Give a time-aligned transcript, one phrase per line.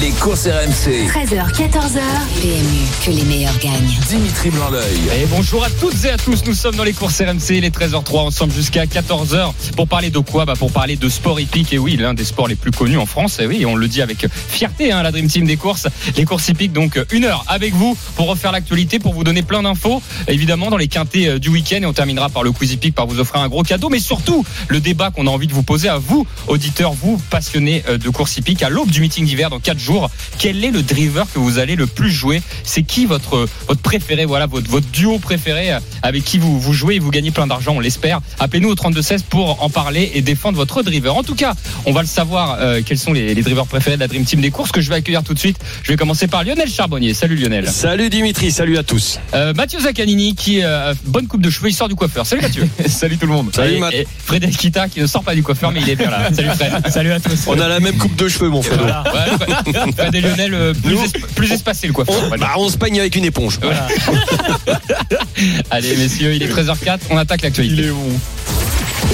[0.00, 1.06] Les courses RMC.
[1.06, 2.00] 13h, 14h.
[2.40, 4.00] PMU, que les meilleurs gagnent.
[4.08, 5.22] Dimitri Blanc-L'œil.
[5.22, 8.20] Et bonjour à toutes et à tous, nous sommes dans les courses RMC, les 13h03
[8.20, 9.52] ensemble jusqu'à 14h.
[9.76, 10.46] Pour parler de quoi?
[10.46, 13.04] Bah Pour parler de sport hippique, et oui, l'un des sports les plus connus en
[13.04, 15.86] France, et oui, on le dit avec fierté, hein, la Dream Team des courses,
[16.16, 19.62] les courses hippiques, donc une heure avec vous pour refaire l'actualité, pour vous donner plein
[19.62, 22.94] d'infos, évidemment dans les quintés euh, du week-end, et on terminera par le quiz hippique,
[22.94, 25.62] par vous offrir un gros cadeau, mais surtout le débat qu'on a envie de vous
[25.62, 29.50] poser à vous, auditeurs, vous passionnés euh, de courses hippiques, à l'aube du meeting d'hiver
[29.50, 30.10] dans 4 jours.
[30.38, 32.42] Quel est le driver que vous allez le plus jouer?
[32.64, 34.24] C'est qui votre votre préféré?
[34.24, 37.46] Voilà votre votre duo préféré euh, avec qui vous vous jouez et vous gagnez plein
[37.46, 38.20] d'argent, on l'espère.
[38.38, 41.16] Appelez-nous au 32 16 pour en parler et défendre votre driver.
[41.16, 41.54] En tout cas,
[41.86, 44.40] on va le savoir euh, quels sont les, les drivers préférés de la Dream Team
[44.40, 45.58] des courses que je vais accueillir tout de suite.
[45.82, 47.14] Je vais commencer par Lionel Charbonnier.
[47.14, 47.68] Salut Lionel.
[47.68, 49.18] Salut Dimitri, salut à tous.
[49.34, 52.26] Euh, Mathieu Zaccanini qui euh, bonne coupe de cheveux, il sort du coiffeur.
[52.26, 52.68] Salut Mathieu.
[52.86, 53.50] Salut tout le monde.
[53.54, 56.30] Salut et Frédéric Kita qui ne sort pas du coiffeur mais il est bien là.
[56.34, 56.88] Salut Fred.
[56.88, 57.44] Salut à tous.
[57.46, 58.78] On a la même coupe de cheveux, mon frère.
[58.78, 59.01] Voilà.
[59.04, 62.14] Ouais, Fred et Lionel euh, plus, esp- plus espacé le coiffeur.
[62.24, 62.46] On, Voilà.
[62.46, 63.58] bah, on se peigne avec une éponge.
[63.62, 63.86] Voilà.
[65.70, 67.90] Allez messieurs, il est 13h04, on attaque l'actualité.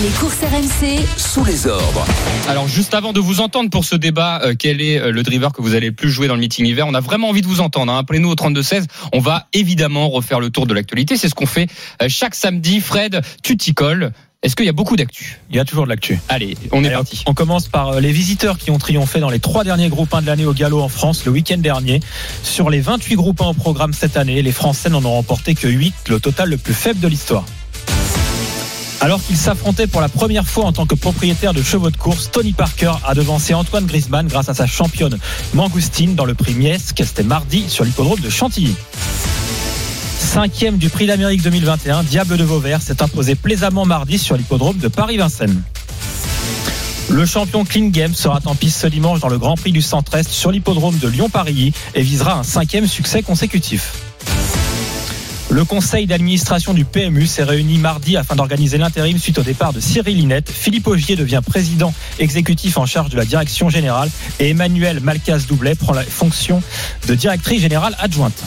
[0.01, 2.07] Les courses RMC, Sous les ordres.
[2.49, 5.53] Alors juste avant de vous entendre pour ce débat, euh, quel est euh, le driver
[5.53, 6.87] que vous allez le plus jouer dans le meeting hiver?
[6.87, 7.93] On a vraiment envie de vous entendre.
[7.93, 7.99] Hein.
[7.99, 8.85] Appelez-nous au 32-16.
[9.13, 11.17] On va évidemment refaire le tour de l'actualité.
[11.17, 11.67] C'est ce qu'on fait
[12.01, 12.79] euh, chaque samedi.
[12.79, 14.13] Fred, tu t'y colles.
[14.45, 15.41] Est-ce qu'il y a beaucoup d'actu?
[15.51, 16.21] Il y a toujours de l'actu.
[16.29, 17.25] Allez, on est Allez, parti.
[17.27, 20.27] On commence par les visiteurs qui ont triomphé dans les trois derniers groupes 1 de
[20.27, 21.99] l'année au galop en France le week-end dernier.
[22.45, 25.67] Sur les 28 groupes 1 au programme cette année, les Français n'en ont remporté que
[25.67, 27.45] 8, le total le plus faible de l'histoire.
[29.01, 32.31] Alors qu'il s'affrontait pour la première fois en tant que propriétaire de chevaux de course,
[32.33, 35.19] Tony Parker a devancé Antoine Griezmann grâce à sa championne
[35.55, 37.03] Mangoustine dans le prix Miesque.
[37.05, 38.75] C'était mardi sur l'hippodrome de Chantilly.
[40.19, 44.89] Cinquième du prix d'Amérique 2021, Diable de Vauvert s'est imposé plaisamment mardi sur l'hippodrome de
[44.89, 45.63] Paris-Vincennes.
[47.09, 50.29] Le champion Clean Game sera en piste ce dimanche dans le Grand Prix du Centre-Est
[50.29, 54.08] sur l'hippodrome de Lyon-Paris et visera un cinquième succès consécutif.
[55.51, 59.81] Le conseil d'administration du PMU s'est réuni mardi afin d'organiser l'intérim suite au départ de
[59.81, 60.51] Cyril Linette.
[60.51, 64.11] Philippe Augier devient président exécutif en charge de la direction générale
[64.41, 66.63] et Emmanuel Malkas-Doublet prend la fonction
[67.09, 68.43] de directrice générale adjointe.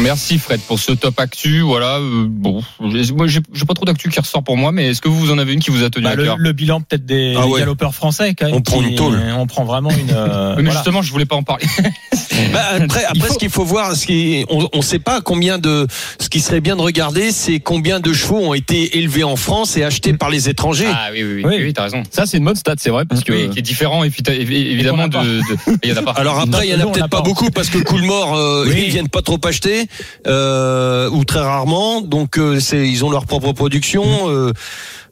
[0.00, 1.60] Merci Fred pour ce top actu.
[1.62, 1.96] Voilà.
[1.96, 2.62] euh, bon,
[2.92, 5.32] j'ai- moi j'ai j'ai pas trop d'actu qui ressort pour moi, mais est-ce que vous
[5.32, 6.36] en avez une qui vous a tenu Bah, à le, cœur?
[6.38, 7.60] le bilan peut-être des, Ah des ouais.
[7.60, 8.54] galopeurs français quand même.
[8.54, 9.18] On prend une tôle.
[9.36, 10.10] On prend vraiment une.
[10.12, 10.70] euh, Mais voilà.
[10.72, 11.64] justement, je voulais pas en parler.
[12.52, 15.58] Bah, après, après faut- ce qu'il faut voir, ce qui, on ne sait pas combien
[15.58, 15.86] de.
[16.20, 19.76] Ce qui serait bien de regarder, c'est combien de chevaux ont été élevés en France
[19.76, 20.88] et achetés par les étrangers.
[20.92, 21.56] Ah oui, oui, oui, Oui.
[21.64, 22.02] oui, t'as raison.
[22.10, 24.70] Ça, c'est une bonne stat, c'est vrai, parce que Oui, qui est différent évi- évi-
[24.72, 26.10] évidemment Et de, de- il y en a pas.
[26.16, 27.22] Alors après, il y en a peut-être pas pas.
[27.22, 28.84] beaucoup parce que Coolmore, euh, Oui.
[28.86, 29.86] ils viennent pas trop acheter
[30.26, 32.00] euh, ou très rarement.
[32.00, 34.04] Donc euh, c'est, ils ont leur propre production.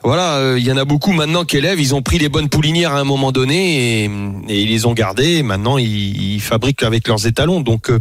[0.03, 1.81] Voilà, euh, il y en a beaucoup maintenant qui élèvent.
[1.81, 4.11] Ils ont pris les bonnes poulinières à un moment donné et,
[4.49, 5.43] ils les ont gardées.
[5.43, 7.61] Maintenant, ils, ils fabriquent avec leurs étalons.
[7.61, 7.99] Donc euh,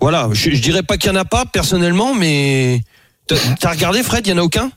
[0.00, 2.82] voilà, je, je dirais pas qu'il y en a pas personnellement, mais
[3.26, 4.26] t'as, t'as regardé Fred?
[4.26, 4.70] Il y en a aucun?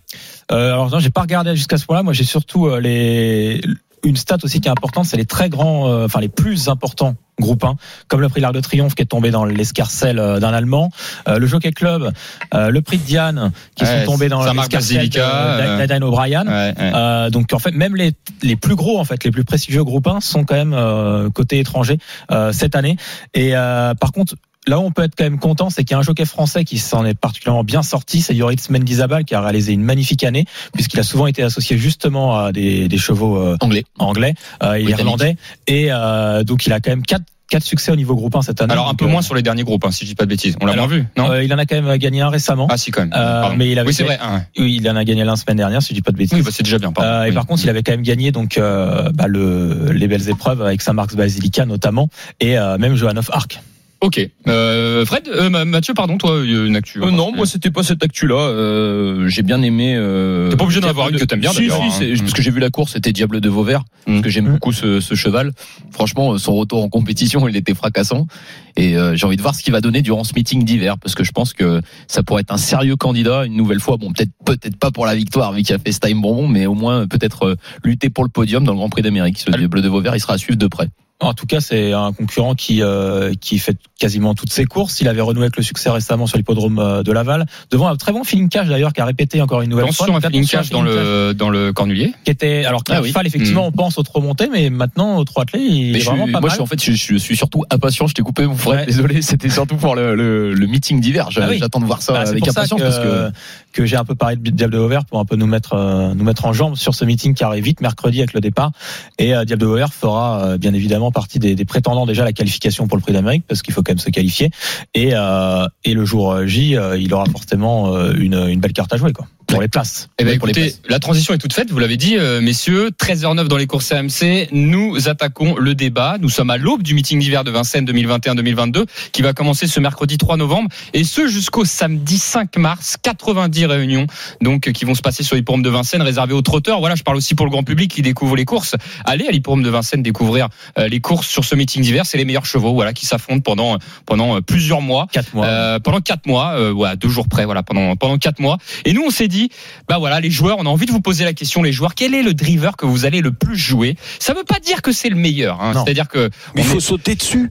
[0.51, 2.03] Euh, alors non, j'ai pas regardé jusqu'à ce point-là.
[2.03, 3.61] Moi, j'ai surtout euh, les
[4.03, 7.15] une stat aussi qui est importante, c'est les très grands, euh, enfin les plus importants
[7.39, 7.75] groupes 1,
[8.07, 10.91] comme le prix l'Arc de Triomphe qui est tombé dans l'escarcelle euh, d'un Allemand,
[11.27, 12.11] euh, le Jockey Club,
[12.53, 16.45] euh, le prix de Diane qui Ouais, sont tombés dans l'escarcelle Basilica, euh, O'Brien.
[16.45, 16.91] Ouais, ouais.
[16.93, 18.13] Euh, donc en fait même les,
[18.43, 21.59] les plus gros en fait les plus prestigieux groupes 1 sont quand même euh, côté
[21.59, 21.97] étranger
[22.31, 22.97] euh, cette année
[23.33, 24.35] et euh, par contre
[24.67, 26.63] Là où on peut être quand même content, c'est qu'il y a un jockey français
[26.63, 30.45] qui s'en est particulièrement bien sorti, c'est Yoritz Mendizabal qui a réalisé une magnifique année,
[30.73, 33.83] puisqu'il a souvent été associé justement à des, des chevaux euh, anglais.
[33.99, 35.35] anglais euh, irlandais,
[35.67, 38.61] et euh, donc il a quand même quatre quatre succès au niveau groupe 1 cette
[38.61, 38.71] année.
[38.71, 40.29] Alors un peu euh, moins sur les derniers groupes, hein, si je dis pas de
[40.29, 40.55] bêtises.
[40.61, 42.67] On l'a moins vu, non euh, il en a quand même gagné un récemment.
[42.71, 43.11] Ah si quand même.
[43.15, 44.17] Euh, mais il avait oui c'est vrai.
[44.19, 44.41] un, ouais.
[44.57, 46.37] Oui, il en a gagné l'un semaine dernière, si je dis pas de bêtises.
[46.37, 46.91] Oui, bah, c'est déjà bien.
[46.91, 47.07] pardon.
[47.11, 47.35] Euh, et Oui.
[47.35, 50.81] par contre, il avait quand même gagné donc euh, bah, le, les belles épreuves avec
[50.81, 52.09] Saint-Marc's Basilica notamment
[52.39, 53.61] et euh, même Johan of Arc.
[54.03, 54.19] Ok.
[54.49, 57.01] Euh, Fred, euh, Ma- Mathieu, pardon, toi, il y a une actu.
[57.01, 58.35] Euh, non, moi c'était pas cette actu-là.
[58.35, 59.95] Euh, j'ai bien aimé.
[59.95, 61.91] Euh, T'es pas obligé d'en avoir une de- que t'aimes bien, Si, d'ailleurs, si, hein.
[62.15, 64.11] c'est- parce que j'ai vu la course, c'était Diable de Vauvert, Mm.
[64.15, 64.51] parce que j'aime Mm.
[64.53, 65.53] beaucoup ce, ce cheval.
[65.91, 68.27] Franchement, son retour en compétition, il était fracassant.
[68.75, 71.15] Et euh, j'ai envie de voir ce qu'il va donner durant ce meeting d'hiver, parce
[71.15, 73.95] que je pense que ça pourrait être un sérieux candidat une nouvelle fois.
[73.95, 76.65] Bon, peut-être peut-être pas pour la victoire, vu qu'il a fait ce time bonbon, mais
[76.65, 77.55] au moins peut-être euh,
[77.85, 79.37] lutter pour le podium dans le Grand Prix d'Amérique.
[79.39, 80.89] Ce Diable de Vauvert, il sera à suivre de près.
[81.23, 85.01] En tout cas, c'est un concurrent qui euh, qui fait quasiment toutes ses courses.
[85.01, 88.11] Il avait renoué avec le succès récemment sur l'hippodrome euh, de Laval, devant un très
[88.11, 90.05] bon feeling cash d'ailleurs, qui a répété encore une nouvelle fois.
[90.07, 92.13] Attention Feeling attention à Cash dans Feeling le, dans le cornulier.
[92.25, 93.13] qui était alors Ah oui.
[93.25, 93.67] effectivement Mm.
[93.67, 96.23] on pense au trop monté, mais maintenant au trop attelé, il Mais est je vraiment
[96.25, 96.55] suis- pas moi, mal.
[96.55, 98.07] suis, en fait, je, je suis surtout impatient.
[98.07, 98.79] Je t'ai coupé, mon frère.
[98.81, 98.85] Ouais.
[98.85, 101.29] Désolé, c'était surtout pour le, le, le meeting d'hiver.
[101.37, 101.57] Ah oui.
[101.59, 103.29] J'attends de voir ça Bah, avec impatience parce que
[103.71, 106.13] que j'ai un peu parlé de Diable de Vauvert pour un peu nous mettre euh,
[106.13, 108.71] nous mettre en jambe sur ce meeting qui arrive vite mercredi avec le départ
[109.17, 112.33] et euh, Diable de Vauvert fera euh, bien évidemment partie des, prétendants déjà à la
[112.33, 114.49] qualification pour le Prix d'Amérique parce qu'il faut quand même se qualifier.
[114.93, 118.91] Et euh, et le jour J euh, il aura forcément euh, une, une belle carte
[118.93, 120.09] à jouer quoi pour les places.
[120.19, 122.89] Eh ben, écoutez, la transition est toute faite, vous l'avez dit, euh, messieurs.
[122.99, 124.49] 13h09 dans les courses AMC.
[124.51, 126.17] Nous attaquons le débat.
[126.19, 130.17] Nous sommes à l'aube du meeting d'hiver de Vincennes 2021-2022 qui va commencer ce mercredi
[130.17, 132.97] 3 novembre et ce jusqu'au samedi 5 mars.
[133.01, 134.07] 90 réunions
[134.41, 136.79] donc qui vont se passer sur l'hippodrome de Vincennes réservées aux trotteurs.
[136.79, 138.75] Voilà, je parle aussi pour le grand public qui découvre les courses.
[139.05, 142.05] Allez à l'hippodrome de Vincennes découvrir euh, les courses sur ce meeting d'hiver.
[142.05, 145.07] C'est les meilleurs chevaux voilà, qui s'affrontent pendant, pendant euh, plusieurs mois.
[145.11, 145.45] Quatre mois.
[145.45, 148.57] Euh, pendant quatre mois, euh, ouais, deux jours près, voilà, pendant pendant quatre mois.
[148.85, 149.49] Et nous, on s'est dit,
[149.87, 152.13] bah voilà, les joueurs, on a envie de vous poser la question, les joueurs, quel
[152.13, 153.97] est le driver que vous allez le plus jouer?
[154.19, 155.73] Ça veut pas dire que c'est le meilleur, hein.
[155.83, 157.49] C'est-à-dire que Mais il faut est- sauter dessus.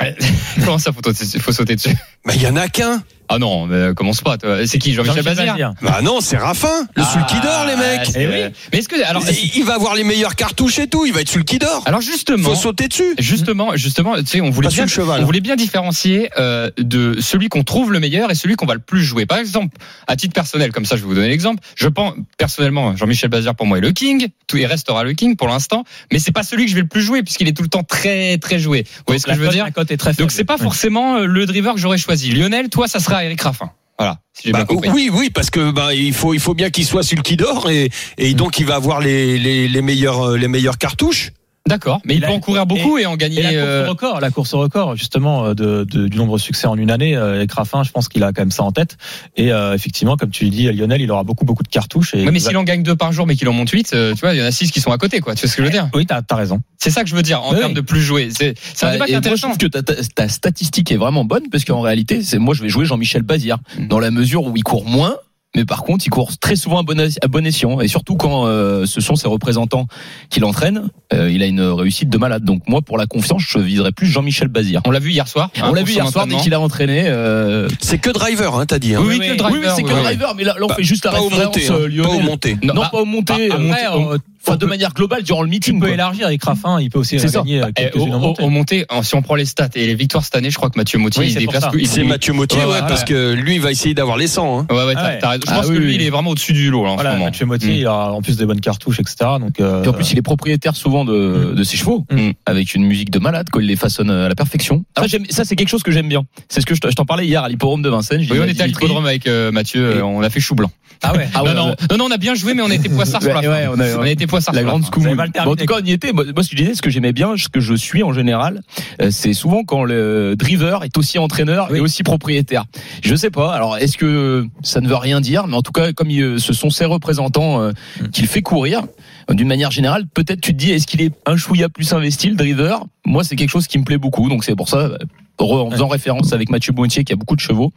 [0.64, 1.00] comment ça, faut,
[1.40, 1.94] faut sauter dessus
[2.24, 3.02] Bah, il y en a qu'un.
[3.30, 4.36] Ah non, mais euh, commence pas.
[4.36, 4.66] toi.
[4.66, 8.04] C'est qui, Jean-Michel Bazir Bah non, c'est Raffin, le Ah, sulky d'or, les mecs.
[8.04, 8.52] c'est- Eh oui.
[8.70, 11.06] Mais est-ce que alors il, il va avoir les meilleures cartouches et tout.
[11.06, 11.82] Il va être sulky d'or.
[11.86, 13.14] alors justement, Faut sauter dessus.
[13.18, 15.24] Justement, justement, tu sais, on voulait Pas bien, cheval, on hein.
[15.24, 18.80] voulait bien différencier euh, de celui qu'on trouve le meilleur et celui qu'on va le
[18.80, 19.24] plus jouer.
[19.24, 19.74] Par exemple,
[20.06, 21.62] à titre personnel, comme ça, je vais vous donner l'exemple.
[21.76, 24.28] Je pense personnellement, Jean-Michel Bazir pour moi est le king.
[24.48, 26.88] Tout il restera le king pour l'instant, mais c'est pas celui que je vais le
[26.88, 28.82] plus jouer puisqu'il est tout le temps très très joué.
[28.98, 31.24] Vous voyez ce que La je veux dire est très Donc c'est pas forcément euh,
[31.24, 32.13] le driver que j'aurais choisi.
[32.22, 33.70] Lionel, toi, ça sera Eric Raffin.
[33.98, 34.90] Voilà, si Bah, bien compris.
[34.90, 37.90] oui, oui, parce que bah, il faut, il faut bien qu'il soit sulky d'or et,
[38.18, 41.30] et donc il va avoir les, les, les meilleures, euh, les meilleures cartouches.
[41.66, 43.40] D'accord, mais il Et peut en courir beaucoup et, en Et gagner.
[43.42, 46.36] la course euh, au record, la course au record, justement, euh, de, de- du nombre
[46.36, 48.64] de succès en une année, euh, avec Raffin, je pense qu'il a quand même ça
[48.64, 48.98] en tête.
[49.36, 52.12] Et euh, effectivement, comme tu le dis, Lionel, il aura beaucoup, beaucoup de cartouches.
[52.14, 53.94] Et ouais, mais il s'il en gagne deux par jour, mais qu'il en monte huit,
[53.94, 55.34] euh, tu vois, il y en a six qui sont à côté, quoi.
[55.34, 55.88] Tu vois ce que je veux dire?
[55.94, 56.60] Oui, t'as as raison.
[56.76, 57.58] C'est ça que je veux dire en Oui.
[57.60, 58.28] termes de plus jouer.
[58.30, 58.52] C'est un
[58.82, 59.46] Bah, débat et moi, je intéressant.
[59.48, 62.60] trouve que ta, ta- ta statistique est vraiment bonne parce qu'en réalité, c'est moi je
[62.60, 63.88] vais jouer Jean-Michel Bazir Mm.
[63.88, 65.16] dans la mesure où il court moins.
[65.56, 67.80] Mais par contre, il court très souvent à bon, à bon escient.
[67.80, 69.86] Et surtout quand euh, ce sont ses représentants
[70.30, 72.44] qui l'entraînent, euh, il a une réussite de malade.
[72.44, 74.80] Donc moi, pour la confiance, je viserais plus Jean-Michel Bazir.
[74.86, 75.50] On l'a vu hier soir.
[75.56, 77.04] hein, On l'a pour vu hier soir dès qu'il a entraîné.
[77.06, 78.94] euh, C'est que driver, hein, t'as dit.
[78.94, 79.00] Hein.
[79.02, 79.60] Oui, oui, Oui, que le oui, driver.
[79.60, 80.04] oui, oui, c'est que oui, le oui.
[80.04, 81.74] driver, mais là, là, on Pas- fait juste la référence monté, hein.
[82.02, 82.56] Pas au monté.
[82.62, 83.52] Non, Non, bah, pas au monté.
[83.52, 83.56] euh,
[83.94, 85.80] on- enfin, de manière globale durant le meeting.
[85.80, 85.94] peux quoi.
[85.94, 87.40] élargir avec Raffin, il peut aussi C'est ça.
[87.40, 88.84] gagner euh, Eh, au, en au- montée.
[88.90, 90.98] hein, si on prend les stats et les victoires cette année, je crois que Mathieu
[90.98, 93.60] Moutier Oui, il déplace il- C'est il- Mathieu Motier, Ouais, ouais, parce que lui, il
[93.60, 94.60] va essayer d'avoir les 100.
[94.60, 94.66] Hein.
[94.70, 95.34] Ouais, ouais, Ah t'as.
[95.34, 95.94] Je Ah pense oui, que lui, oui.
[95.96, 97.24] il est vraiment au-dessus du lot là, en Voilà, ce moment.
[97.26, 97.76] Mathieu Motier, Mm.
[97.76, 99.16] il a en plus des bonnes cartouches, etc.
[99.40, 102.30] Donc, euh, Puis en plus, il est propriétaire souvent de, de ses chevaux, Mm.
[102.46, 103.62] avec une musique de malade, quoi.
[103.62, 104.84] Il les façonne à la perfection.
[104.98, 106.24] Ça, j'aime- ça c'est quelque chose que j'aime bien.
[106.48, 108.26] C'est ce que je, t'en parlais hier à l'hipporome de Vincennes.
[108.30, 110.70] On était à l'hippodrome avec euh, Mathieu, euh, Et- on a fait chou blanc.
[111.02, 111.28] Ah ouais.
[111.34, 111.76] Ah ouais, non, non, ouais.
[111.90, 113.50] non, non, on a bien joué, mais on a été poissard sur la Ouais, fin.
[113.50, 114.88] ouais, on a- On a été poissard la sur la grande fin.
[114.88, 115.02] scoop.
[115.04, 116.12] Bon, en tout cas, on y était.
[116.12, 118.12] Moi, moi, ce que je disais, ce que j'aimais bien, ce que je suis en
[118.12, 118.62] général,
[119.02, 121.78] euh, c'est souvent quand le driver est aussi entraîneur Oui.
[121.78, 122.64] et aussi propriétaire.
[123.02, 123.52] Je sais pas.
[123.54, 125.46] Alors, est-ce que ça ne veut rien dire?
[125.46, 128.08] Mais en tout cas, comme il- ce sont ses représentants euh, Mm.
[128.08, 128.82] qu'il fait courir,
[129.30, 132.28] euh, d'une manière générale, peut-être tu te dis, est-ce qu'il est un chouïa plus investi,
[132.28, 132.84] le driver?
[133.06, 134.28] Moi, c'est quelque chose qui me plaît beaucoup.
[134.28, 134.98] Donc, c'est pour ça, euh,
[135.38, 137.72] en faisant référence avec Mathieu Bontier, qui a beaucoup de chevaux,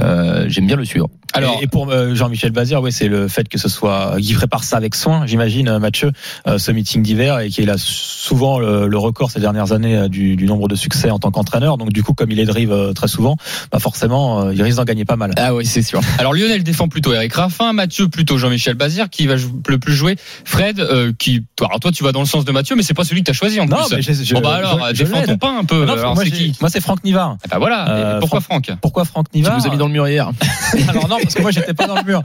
[0.00, 1.08] euh, j'aime bien le suivre.
[1.34, 4.34] Alors, et, et pour euh, Jean-Michel Bazir, oui, c'est le fait que ce soit, il
[4.34, 6.12] prépare ça avec soin, j'imagine, euh, Mathieu,
[6.46, 10.36] euh, ce meeting d'hiver, et qu'il a souvent le, le record ces dernières années du,
[10.36, 11.78] du nombre de succès en tant qu'entraîneur.
[11.78, 13.36] Donc, du coup, comme il est drive très souvent,
[13.70, 15.32] bah forcément, il risque d'en gagner pas mal.
[15.36, 16.00] Ah oui, c'est sûr.
[16.18, 19.36] Alors Lionel défend plutôt Eric Raffin, Mathieu plutôt Jean-Michel Bazir qui va
[19.68, 20.16] le plus jouer?
[20.44, 20.80] Fred
[21.18, 23.22] qui toi, alors toi tu vas dans le sens de Mathieu mais c'est pas celui
[23.22, 23.96] que t'as choisi en Non, plus.
[23.96, 25.80] mais je- je- bon bah alors je- défends ton pain un peu.
[25.80, 26.56] Non, parce que alors moi, c'est qui?
[26.60, 27.36] moi, c'est Franck Nivard.
[27.44, 27.88] Ah Bah voilà.
[27.88, 30.30] Euh, Et pourquoi Franck Pourquoi Franck Tu Nivard nous as mis dans le mur hier.
[30.88, 32.22] Alors non, parce que moi j'étais pas dans le mur.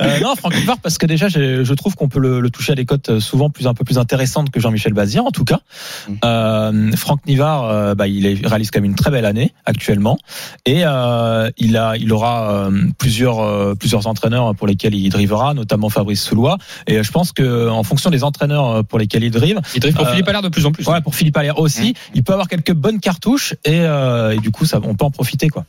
[0.00, 2.74] Euh, non, Franck Nivard, parce que déjà je trouve qu'on peut le, le toucher à
[2.74, 5.60] des cotes euh, souvent plus un peu plus intéressantes que Jean-Michel Bazir, en tout cas.
[6.08, 6.12] Mm.
[6.24, 10.18] Euh, Franck Nivard, euh, bah, il est- réalise quand même une très belle année actuellement,
[10.66, 15.54] et euh, il a, il aura euh, plusieurs euh, plusieurs entraîneurs pour lesquels il drivera,
[15.54, 16.58] notamment Fabrice Soulois.
[16.88, 20.06] Et je pense que en fonction des entraîneurs pour lesquels il drive, Il drive pour
[20.06, 20.82] Euh, Philippe Allaire de plus en plus.
[20.84, 21.94] voilà, pour Philippe Allaire aussi, Mm.
[22.16, 25.10] il peut avoir quelques bonnes cartouches, et, euh, et du coup ça, on peut en
[25.10, 25.64] profiter quoi.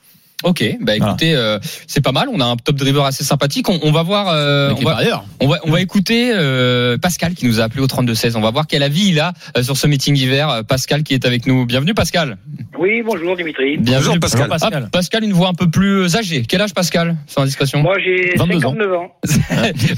[0.45, 2.29] Ok, bah écoutez, euh, c'est pas mal.
[2.31, 3.67] On a un top driver assez sympathique.
[3.67, 4.29] On, on va voir.
[4.29, 4.99] euh, on, va,
[5.41, 8.37] on va on va écouter euh, Pascal qui nous a appelé au 32 16.
[8.37, 10.49] On va voir quel avis il a euh, sur ce meeting hiver.
[10.49, 11.65] Euh, Pascal qui est avec nous.
[11.65, 12.37] Bienvenue Pascal.
[12.79, 13.75] Oui, bonjour Dimitri.
[13.79, 14.47] Bonjour, Pascal.
[14.49, 15.25] Bonjour, Pascal.
[15.25, 16.43] Une voix un peu plus âgée.
[16.47, 17.81] Quel âge Pascal Sans indiscrétion?
[17.81, 18.75] Moi j'ai 22 ans.
[18.77, 19.11] 59 ans.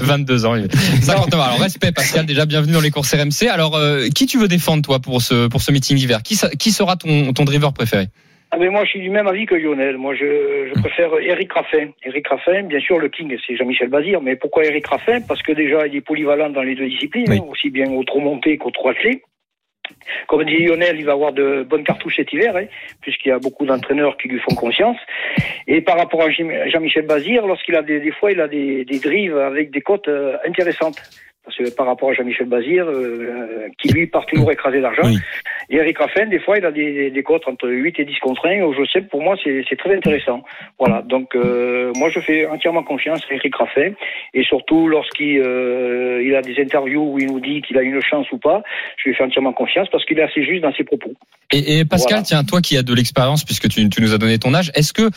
[0.00, 0.54] 22 ans.
[1.02, 1.44] 59 ans.
[1.44, 2.26] Alors respect Pascal.
[2.26, 3.46] Déjà bienvenue dans les courses RMC.
[3.48, 6.72] Alors euh, qui tu veux défendre toi pour ce pour ce meeting hiver Qui qui
[6.72, 8.08] sera ton ton driver préféré?
[8.54, 9.96] Ah mais moi je suis du même avis que Lionel.
[9.96, 11.88] Moi je, je préfère Eric Raffin.
[12.04, 15.22] Eric Raffin, bien sûr le King c'est Jean-Michel Bazir, mais pourquoi Eric Raffin?
[15.22, 17.40] Parce que déjà il est polyvalent dans les deux disciplines, Oui.
[17.48, 19.22] aussi bien au trop monté qu'au trop attelé.
[20.28, 22.66] Comme dit Lionel, il va avoir de bonnes cartouches cet hiver, hein,
[23.00, 24.96] puisqu'il y a beaucoup d'entraîneurs qui lui font confiance.
[25.66, 28.98] Et par rapport à Jean-Michel Bazir, lorsqu'il a des, des fois, il a des, des
[29.00, 31.02] drives avec des cotes euh, intéressantes.
[31.44, 35.02] Parce que par rapport à Jean-Michel Bazir, euh, qui lui part toujours écrasé d'argent.
[35.04, 35.18] Oui.
[35.70, 38.46] Et Eric Raffin, des fois, il a des, des, cotes entre 8 et 10 contre
[38.46, 38.72] 1.
[38.78, 40.44] Je sais, pour moi, c'est très intéressant.
[40.78, 41.02] Voilà.
[41.02, 43.90] Donc, euh, moi, je fais entièrement confiance à Eric Raffin.
[44.34, 48.00] Et surtout, lorsqu'il euh, il a des interviews où il nous dit qu'il a une
[48.02, 48.62] chance ou pas,
[49.02, 51.12] je lui fais entièrement confiance parce qu'il est assez juste dans ses propos.
[51.52, 52.22] Et, et Pascal, Voilà.
[52.22, 54.92] tiens, toi qui as de l'expérience, puisque tu, tu nous as donné ton âge, est-ce
[54.92, 55.10] que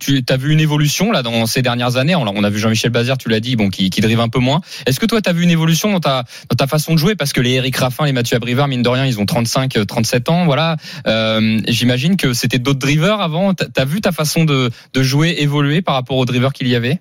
[0.00, 2.14] tu as vu une évolution là dans ces dernières années?
[2.14, 4.28] On, a- on a vu Jean-Michel Bazir, tu l'as dit, bon, qui, qui drive un
[4.28, 4.60] peu moins.
[4.86, 7.14] Est-ce que toi, tu as vu une évolution dans ta, dans ta façon de jouer
[7.14, 9.84] Parce que les Eric Raffin, les Mathieu Abrivard, mine de rien, ils ont 35, euh,
[9.84, 10.76] 37 ans, voilà.
[11.06, 13.54] Euh, J'imagine que c'était d'autres drivers avant.
[13.54, 16.74] T'as as vu ta façon de, de jouer évoluer par rapport aux drivers qu'il y
[16.74, 17.00] avait?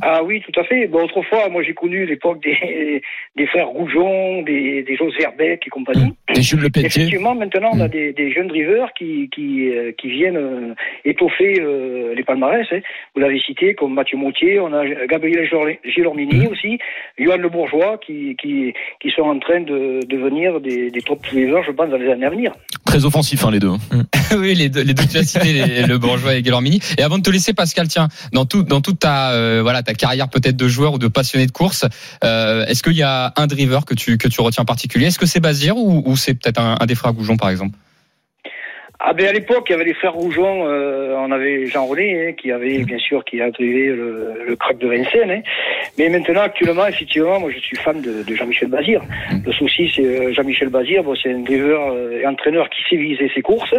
[0.00, 0.86] Ah oui, tout à fait.
[0.86, 3.02] Bon, autrefois, moi, j'ai connu l'époque des,
[3.36, 6.14] des frères Rougeon, des, des José Herbeck et compagnie.
[6.34, 7.02] Et Jules Le Pelletier.
[7.02, 10.74] Effectivement, maintenant, on a des, des jeunes drivers qui, qui, euh, qui viennent euh,
[11.04, 12.66] étoffer euh, les palmarès.
[12.72, 12.80] hein.
[13.14, 16.78] Vous l'avez cité, comme Mathieu Mautier, on a Gabriel Gilor- Gilormini aussi,
[17.18, 21.62] Johan Le Bourgeois, qui, qui, qui sont en train de devenir des, des top drivers,
[21.64, 22.52] je pense, dans les années à venir.
[22.86, 23.72] Très offensif, hein, les deux.
[24.38, 26.80] oui, les deux, les deux tu as cité, les- le Bourgeois et Guillermini.
[26.98, 29.94] Et avant de te laisser, Pascal, tiens, dans tout, dans toute ta, euh, voilà, ta
[29.94, 31.86] carrière peut-être de joueur ou de passionné de course,
[32.22, 35.06] euh, est-ce qu'il y a un driver que tu, que tu retiens en particulier?
[35.06, 37.74] Est-ce que c'est Bazir ou, ou c'est peut-être un, un des frères Goujon, par exemple?
[39.00, 42.08] Ah ben à l'époque, il y avait les frères Rougeon, euh, on avait Jean René,
[42.10, 45.30] hein, qui avait bien sûr qui a drivé le, le crack de Vincennes.
[45.30, 45.42] hein.
[45.96, 49.00] Mais maintenant, actuellement, effectivement, moi je suis fan de, de Jean-Michel Bazir.
[49.46, 53.00] Le souci, c'est euh, Jean-Michel Bazir, bon, c'est un driver euh, et entraîneur qui sait
[53.00, 53.76] viser ses courses,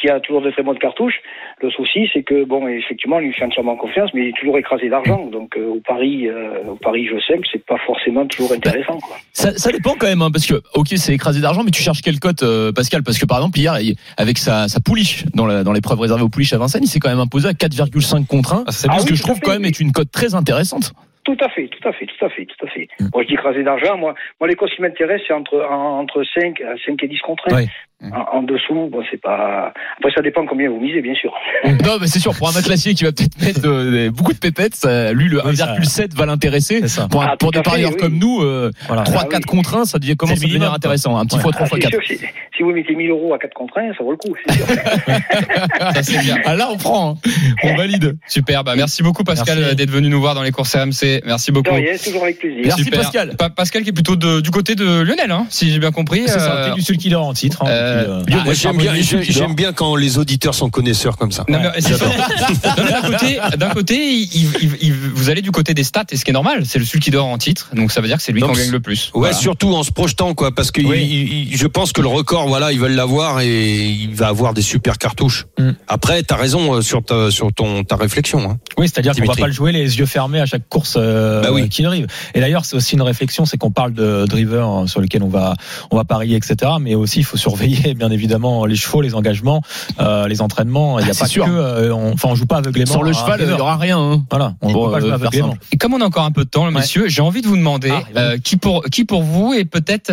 [0.00, 1.16] qui a toujours de très bonnes cartouches.
[1.62, 4.58] Le souci, c'est que bon, effectivement, lui il fait entièrement confiance, mais il est toujours
[4.58, 5.26] écrasé d'argent.
[5.26, 8.98] Donc euh, au Paris, euh, au Paris, je sais que c'est pas forcément toujours intéressant.
[8.98, 9.16] Quoi.
[9.32, 12.02] Ça, ça dépend quand même, hein, parce que ok, c'est écrasé d'argent, mais tu cherches
[12.02, 13.02] quelle cote, euh, Pascal?
[13.02, 13.74] Parce que par exemple hier,
[14.18, 16.98] avec sa, sa pouliche dans la- dans l'épreuve réservée aux pouliches à Vincennes, il s'est
[17.00, 18.64] quand même imposé à 4,5 contre 1.
[18.66, 19.68] Ah, c'est Ah ce oui, que je tout à trouve fait, quand même oui.
[19.68, 20.92] est une cote très intéressante.
[21.24, 22.86] Tout à fait, tout à fait, tout à fait, tout à fait.
[23.12, 23.96] Moi, je dis écrasé d'argent.
[23.98, 27.52] Moi, moi, les courses qui m'intéressent, c'est entre, en- entre 5, 5 et 10 contre
[27.52, 27.56] 1.
[27.56, 27.66] Oui.
[28.04, 29.72] En, en dessous, bon, c'est pas.
[29.98, 31.32] Après, ça dépend combien vous misez, bien sûr.
[31.64, 34.74] non, mais c'est sûr, pour un matelassier qui va peut-être mettre euh, beaucoup de pépettes,
[34.74, 36.80] ça- lui, le Oui, ça- 1,7 va l'intéresser.
[36.82, 37.08] C'est ça.
[37.08, 37.96] Pour, un- Ah, pour des parieurs oui.
[37.96, 39.02] comme nous, euh, Voilà.
[39.04, 39.56] 3, Ah, 4 oui.
[39.56, 41.16] contre 1, ça devient, commence C'est à devenir intéressant.
[41.16, 41.42] Un petit Ouais.
[41.42, 42.02] fois 3 Ah, fois c'est 4.
[42.04, 42.24] sûr, si,
[42.56, 44.66] si vous mettez 1000 euros à 4 contre 1, ça vaut le coup, c'est sûr.
[45.94, 46.36] Ça, c'est bien.
[46.44, 47.30] Ah là, on prend, hein.
[47.64, 48.18] on valide.
[48.28, 51.22] Super, bah merci beaucoup Pascal euh, d'être venu nous voir dans les courses RMC.
[51.24, 51.72] Merci beaucoup.
[51.74, 52.60] Rien, toujours avec plaisir.
[52.64, 53.00] Merci, Super.
[53.00, 53.36] Pascal.
[53.38, 56.24] Pa- Pascal qui est plutôt de- du côté de Lionel, hein, si j'ai bien compris.
[56.26, 57.62] C'est ça, Euh, du seul qui dort en titre.
[57.64, 61.44] hein, euh, euh, ah, Moi, j'aime bien, j'aime quand les auditeurs sont connaisseurs comme ça.
[61.48, 64.28] D'un côté, d'un côté, il-
[64.62, 66.84] il- il- vous allez du côté des stats, et ce qui est normal, c'est le
[66.84, 68.70] celui qui dort en titre, donc ça veut dire que c'est lui qui en gagne
[68.70, 69.06] le plus.
[69.14, 69.34] Ouais, Voilà.
[69.36, 71.02] surtout en se projetant, quoi, parce que Oui.
[71.02, 74.54] il- il- je pense que le record, voilà, ils veulent l'avoir et il va avoir
[74.54, 75.46] des super cartouches.
[75.58, 75.70] Mm.
[75.88, 78.50] Après, t'as raison euh, sur ta, sur ton, ta réflexion.
[78.50, 78.58] Hein.
[78.78, 81.48] Oui, c'est-à-dire qu'on va pas le jouer les yeux fermés à chaque course euh, Bah
[81.52, 81.68] oui.
[81.68, 82.06] qui arrive.
[82.34, 85.28] Et d'ailleurs, c'est aussi une réflexion, c'est qu'on parle de driver hein, sur lequel on
[85.28, 85.54] va
[85.90, 86.72] on va parier, etc.
[86.80, 89.62] Mais aussi, il faut surveiller bien évidemment les chevaux, les engagements,
[90.00, 90.98] euh, les entraînements.
[90.98, 91.44] Il n'y a Ah, pas c'est sûr.
[91.44, 92.92] que, euh, on, enfin, on joue pas aveuglément.
[92.92, 93.98] Sans le cheval, il n'y aura rien.
[93.98, 94.22] hein.
[94.30, 95.56] Voilà, on peut pas euh, aveuglément.
[95.72, 97.92] Et comme on a encore un peu de temps, messieurs, j'ai envie de vous demander
[97.92, 100.12] Ah, euh, qui pour qui pour vous est peut-être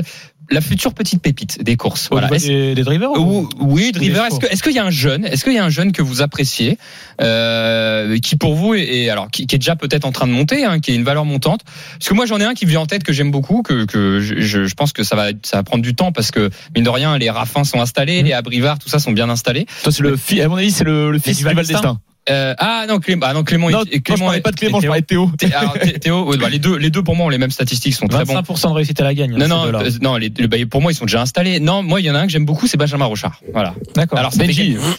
[0.53, 2.07] la future petite pépite des courses.
[2.11, 2.27] Voilà.
[2.29, 4.25] des, des drivers ou- Ou- oui, driver.
[4.25, 6.01] Est-ce que est-ce qu'il y a un jeune Est-ce qu'il y a un jeune que
[6.01, 6.77] vous appréciez
[7.21, 10.65] euh, qui pour vous est, alors qui, qui est déjà peut-être en train de monter,
[10.65, 11.61] hein, qui est une valeur montante?
[11.97, 13.85] Parce que moi j'en ai un qui me vient en tête que j'aime beaucoup, que,
[13.85, 16.83] que je, je- pense que ça va ça va prendre du temps parce que mine
[16.83, 18.25] de rien les Raffins sont installés, Mhm.
[18.27, 19.65] les Abrivard, tout ça sont bien installés.
[19.83, 21.99] Toi, c'est le fi- à mon avis, c'est le, le fils du Val Valdestin.
[22.29, 24.81] Euh, ah non Clément, ah non Clément, Non, moi, je parlais pas de Clément, et
[24.81, 25.29] je parlais de Théo.
[25.37, 27.51] Thé- alors, Thé- Théo, ouais, bah, les deux les deux pour moi ont les mêmes
[27.51, 28.33] statistiques, sont très bons.
[28.33, 29.35] 25% de réussite à la gagne.
[29.35, 31.59] Non, non, euh, non, les, le- bah, pour moi, ils sont déjà installés.
[31.59, 33.41] Non, moi, il y en a un que j'aime beaucoup, c'est Benjamin Rochard.
[33.51, 33.73] Voilà.
[33.95, 34.17] D'accord.
[34.19, 34.53] Alors, ça fait,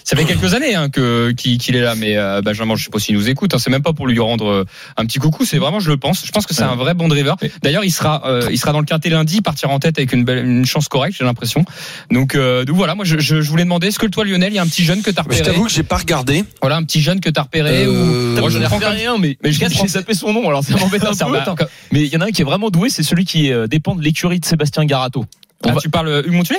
[0.04, 2.98] ça fait quelques années hein, que qu'il est là, mais euh, Benjamin, je sais pas
[2.98, 3.54] s'il nous écoute.
[3.54, 4.66] Hein, c'est même pas pour lui rendre
[4.98, 5.44] un petit coucou.
[5.46, 6.26] C'est vraiment, je le pense.
[6.26, 7.36] Je pense que c'est un vrai bon driver.
[7.62, 10.12] D'ailleurs, il sera, euh, il sera dans le quintet lundi, il partira en tête avec
[10.12, 11.64] une belle, une chance correcte, j'ai l'impression.
[12.10, 12.94] Donc, euh, donc voilà.
[12.94, 14.84] Moi, je, je, je voulais demander, est-ce que toi, Lionel, il y a un petit
[14.84, 16.44] jeune que t'as Mais je repéré t'avoue que j'ai pas regardé.
[16.60, 19.18] Voilà, un petit jeune que t'as repéré Euh, ou Moi, j'en ai prends repéré un,
[19.18, 21.36] mais, mais je j'ai zappé son nom, alors ça m'embête un peu.
[21.38, 21.54] hein.
[21.92, 23.94] Mais il y en a un qui est vraiment doué, c'est celui qui euh, dépend
[23.94, 25.24] de l'écurie de Sébastien Garato.
[25.66, 26.56] Ah, va- Tu parles euh, Hugues Montué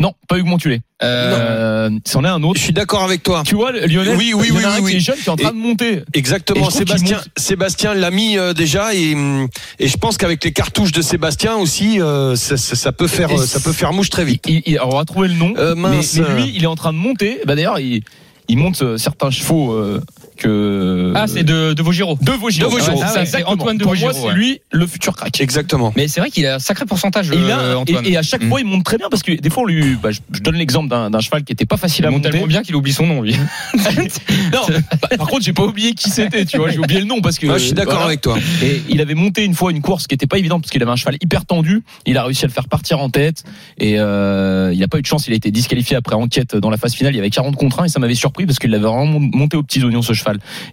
[0.00, 0.80] Non, pas Hugues Montulé.
[1.02, 2.58] Euh, Euh, c'en est un autre.
[2.58, 3.42] Je suis d'accord avec toi.
[3.46, 5.16] Tu vois, Lionel, Oui, oui, il y en a oui, un oui, qui est jeune,
[5.16, 6.02] qui est en train Et- de monter.
[6.14, 6.64] Exactement.
[6.66, 9.48] je Sébastien, Sébastien l'a mis euh, déjà et hum,
[9.78, 13.30] et je pense qu'avec les cartouches de Sébastien aussi, euh, ça, ça- ça peut faire
[13.30, 14.44] Et euh, ça peut faire mouche très vite.
[14.48, 15.52] Il- il- alors, on va trouver le nom.
[15.58, 17.40] Euh, mais lui, il est en train de monter.
[17.46, 18.02] Bah, D'ailleurs, il,
[18.48, 20.02] il monte euh, certains chevaux euh,
[20.36, 21.12] que.
[21.14, 22.18] Ah, c'est de, de Vaugirot.
[22.20, 22.24] de.
[22.24, 22.70] De Vaugirot.
[23.02, 23.52] Ah, c'est exactement.
[23.52, 24.34] Antoine de Pour moi, c'est ouais.
[24.34, 25.40] lui le futur crack.
[25.40, 25.92] Exactement.
[25.96, 28.04] Mais c'est vrai qu'il a un sacré pourcentage, Et, a- euh, Antoine.
[28.06, 28.48] et, et à chaque Mm.
[28.48, 30.56] fois, il monte très bien parce que des fois, on lui, bah, je, je donne
[30.56, 32.30] l'exemple d'un d'un cheval qui était pas facile Il à monte monter.
[32.32, 33.34] tellement bien qu'il oublie son nom, lui.
[34.52, 34.60] Non,
[35.02, 37.38] bah, par contre, j'ai pas oublié qui c'était, tu vois, j'ai oublié le nom parce
[37.38, 37.46] que.
[37.46, 38.06] Moi, je suis d'accord voilà.
[38.08, 38.36] avec toi.
[38.62, 40.90] Et il avait monté une fois une course qui était pas évidente parce qu'il avait
[40.92, 41.82] un cheval hyper tendu.
[42.06, 43.44] Il a réussi à le faire partir en tête
[43.78, 45.26] et euh, il a pas eu de chance.
[45.26, 47.12] Il a été disqualifié après enquête dans la phase finale.
[47.14, 49.56] Il y avait 40 contre 1 et ça m'avait surpris parce qu'il avait vraiment monté
[49.56, 50.23] aux petits oignons ce cheval.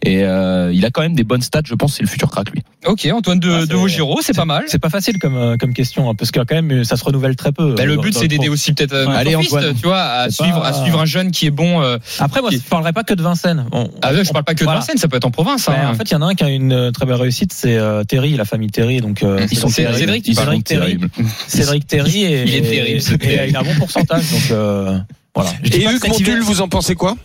[0.03, 1.62] Et euh, il a quand même des bonnes stats.
[1.65, 2.62] Je pense c'est le futur crack lui.
[2.88, 4.63] ok, Antoine de, Ah, de c'est- pas mal.
[4.67, 7.36] C'est pas facile comme, euh, comme question, hein, parce que quand même, ça se renouvelle
[7.36, 7.74] très peu.
[7.75, 9.31] Bah, euh, le dans- but, c'est d'aider aussi peut-être euh, Ouais.
[9.31, 9.75] sophistes, Antoine.
[9.75, 11.81] tu vois, à suivre, pas- à suivre un jeune qui est bon.
[11.81, 13.65] euh, Après, moi, je parlerai pas que de Vincennes.
[13.72, 14.70] On- Ah ouais, je parle pas que de.
[14.70, 15.67] Vincennes, ça peut être en province.
[15.70, 15.75] Hein.
[15.89, 17.75] en fait, il y en a un qui a une euh, très belle réussite, c'est
[17.77, 19.01] euh, Terry, la famille Terry.
[19.01, 19.67] Donc, euh, Ils sont.
[19.67, 20.63] Cédric, tu Cédric.
[20.63, 20.81] Terry.
[20.98, 21.10] Terrible.
[21.48, 24.24] Cédric Terry et, Il est terrible, et, il a un bon pourcentage.
[24.31, 24.98] Donc, euh,
[25.36, 25.50] voilà.
[25.63, 27.15] Je Et hiver- Montul, vous en pensez quoi?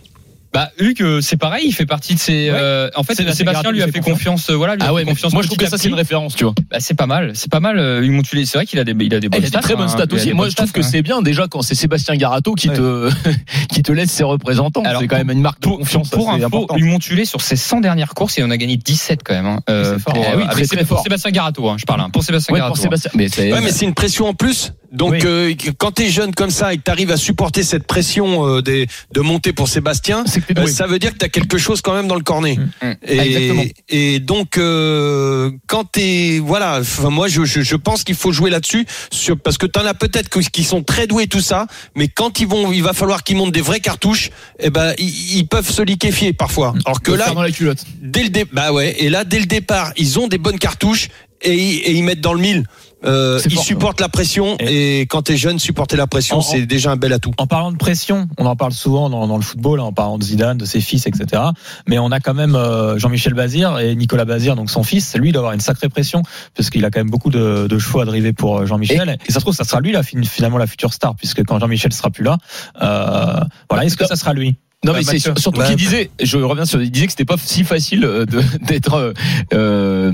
[0.53, 2.49] Bah, Hugues, euh, c'est pareil, il fait partie de ces.
[2.49, 2.57] Ouais.
[2.57, 4.49] euh, en fait, Sébastien lui a lui fait fait confiance.
[4.49, 5.33] euh, Voilà, lui a Ah fait ouais, mais confiance.
[5.33, 6.53] moi je trouve que ça c'est une référence, tu vois.
[6.71, 7.77] Bah, c'est pas mal, c'est pas mal.
[7.79, 9.47] euh, Hugues Montulé, c'est vrai qu'il a des, il a des bonnes Il a des
[9.47, 9.59] stats.
[9.59, 9.89] très bonnes hein.
[9.89, 10.33] stats a aussi.
[10.33, 10.89] Moi, bonnes je trouve stats, que hein.
[10.89, 12.75] c'est bien déjà quand c'est Sébastien Garato qui Ouais.
[12.75, 13.09] te
[13.69, 14.83] qui te laisse ses représentants.
[14.83, 16.09] Alors, C'est quand même une marque de Pour, confiance.
[16.09, 16.67] pour info.
[16.75, 19.45] Hugues Montulé sur ses 100 dernières courses, il en a gagné 17 quand même.
[19.45, 20.13] Hein, euh, C'est fort.
[20.13, 21.03] pour, Eh oui, avec très, fort.
[21.03, 22.01] Sébastien Garato, hein, je parle.
[22.01, 22.81] hein, pour Sébastien Garato.
[22.81, 23.09] hein.
[23.15, 24.73] Mais c'est une pression en plus.
[24.91, 25.19] Donc, Oui.
[25.25, 28.87] euh, quand t'es jeune comme ça et que t'arrives à supporter cette pression euh, des,
[29.13, 32.07] de monter pour Sébastien, que euh, ça veut dire que t'as quelque chose quand même
[32.07, 32.55] dans le cornet.
[32.81, 32.91] Mm.
[33.05, 33.63] Et, Ah, exactement.
[33.89, 38.49] et donc, euh, quand t'es, voilà, enfin, moi, je, je, je pense qu'il faut jouer
[38.49, 42.07] là-dessus, sur, parce que t'en as peut-être que- qui sont très doués tout ça, mais
[42.07, 44.29] quand ils vont, il va falloir qu'ils montent des vraies cartouches,
[44.59, 46.73] eh ben, ils, ils peuvent se liquéfier parfois.
[46.85, 47.83] Alors que Le là, faire dans la culotte.
[48.01, 51.09] dès le dé- bah ouais, et là, dès le départ, ils ont des bonnes cartouches
[51.41, 52.63] et, ils- et ils mettent dans le mille.
[53.05, 56.95] Euh, fort, supportent la pression et, quand t'es jeune, supporter la pression, c'est déjà un
[56.95, 57.31] bel atout.
[57.37, 60.17] En parlant de pression, on en parle souvent dans, dans le football, hein, en parlant
[60.17, 61.43] de Zidane, de ses fils, etc.
[61.87, 65.15] Mais on a quand même euh, Jean-Michel Bazir et Nicolas Bazir, donc son fils.
[65.15, 66.23] Lui, il doit avoir une sacrée pression
[66.55, 69.17] parce qu'il a quand même beaucoup de, de chevaux à driver pour euh, Jean-Michel.
[69.27, 71.59] Et, ça se trouve, ça sera lui là, fin- finalement la future star, puisque quand
[71.59, 72.37] Jean-Michel sera plus là,
[72.81, 73.39] euh,
[73.69, 74.55] voilà, est-ce que ça sera lui?
[74.87, 75.67] Non mais c'est surtout Ouais.
[75.67, 78.25] qu'il disait, je reviens sur, il disait que c'était pas si facile euh,
[78.61, 79.13] d'être euh,
[79.53, 80.11] euh,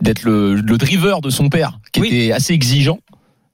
[0.00, 2.08] d'être le, le driver de son père, qui Oui.
[2.08, 2.98] était assez exigeant.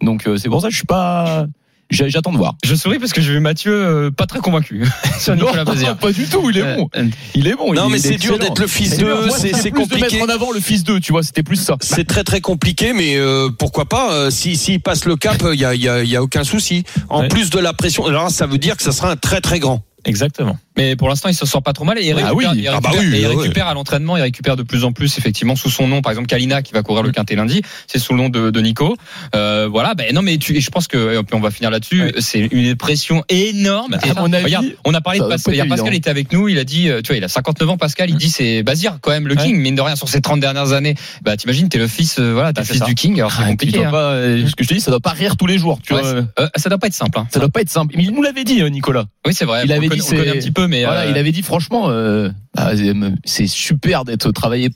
[0.02, 1.46] Donc euh, c'est pour ça que je suis pas,
[1.90, 2.54] j'attends de voir.
[2.64, 4.86] Je souris parce que j'ai vu Mathieu euh, pas très convaincu
[5.18, 5.96] sur Nicolas Bazir.
[6.00, 6.88] pas du tout, il est bon,
[7.34, 7.72] il est bon.
[7.74, 10.18] Non, il mais est c'est dur d'être le fils d'eux, c'est plus de compliqué.
[10.18, 11.76] mettre en avant le fils d'eux, tu vois, c'était plus ça.
[11.80, 15.58] C'est très très compliqué, mais euh, pourquoi pas euh, Si s'il passe le cap, il
[15.60, 16.84] y a, y a- y a aucun souci.
[17.08, 17.28] En Ouais.
[17.28, 19.82] plus de la pression, alors ça veut dire que ça sera un très très grand.
[20.08, 20.58] Exactement.
[20.76, 22.58] Mais pour l'instant, il se sent pas trop mal et il Ah récupère, oui.
[22.60, 23.34] il Ah bah oui, et il ouais.
[23.36, 26.02] récupère à l'entraînement, il récupère de plus en plus effectivement sous son nom.
[26.02, 28.60] Par exemple, Kalina qui va courir le quintet lundi, c'est sous le nom de, de
[28.60, 28.96] Nico.
[29.34, 31.70] Euh, voilà, ben non mais tu, et je pense que et puis on va finir
[31.70, 32.02] là-dessus.
[32.02, 32.12] Ouais.
[32.20, 33.92] C'est une pression énorme.
[33.92, 35.54] Bah, Et mon avis, regarde, on a parlé de Pascal.
[35.54, 36.48] Hier, Pascal était avec nous.
[36.48, 37.76] Il a dit, euh, tu vois, il a 59 ans.
[37.76, 39.44] Pascal, il dit c'est Bazir quand même le Ouais.
[39.44, 39.56] king.
[39.58, 42.52] Mine de rien, sur ces 30 dernières années, bah t'imagines, t'es le fils, euh, voilà,
[42.52, 42.84] t'es Ah, fils ça.
[42.86, 43.18] du king.
[43.18, 43.84] Alors c'est Ah, compliqué.
[43.84, 43.90] hein.
[43.90, 45.92] pas, euh, ce que je te dis, ça doit pas rire tous les jours, tu
[45.92, 46.04] vois.
[46.04, 46.22] euh,
[46.56, 47.18] ça doit pas être simple.
[47.18, 47.26] hein.
[47.30, 47.94] Ça doit pas être simple.
[47.96, 49.04] Mais il nous l'avait dit, Nicolas.
[49.26, 49.62] Oui, c'est vrai.
[49.64, 51.00] Il on avait le dit connaît- on le connaît c'est- un petit peu, mais Voilà,
[51.02, 52.92] euh, il avait dit franchement, euh, ah, c'est-
[53.24, 54.70] c'est super d'être travaillé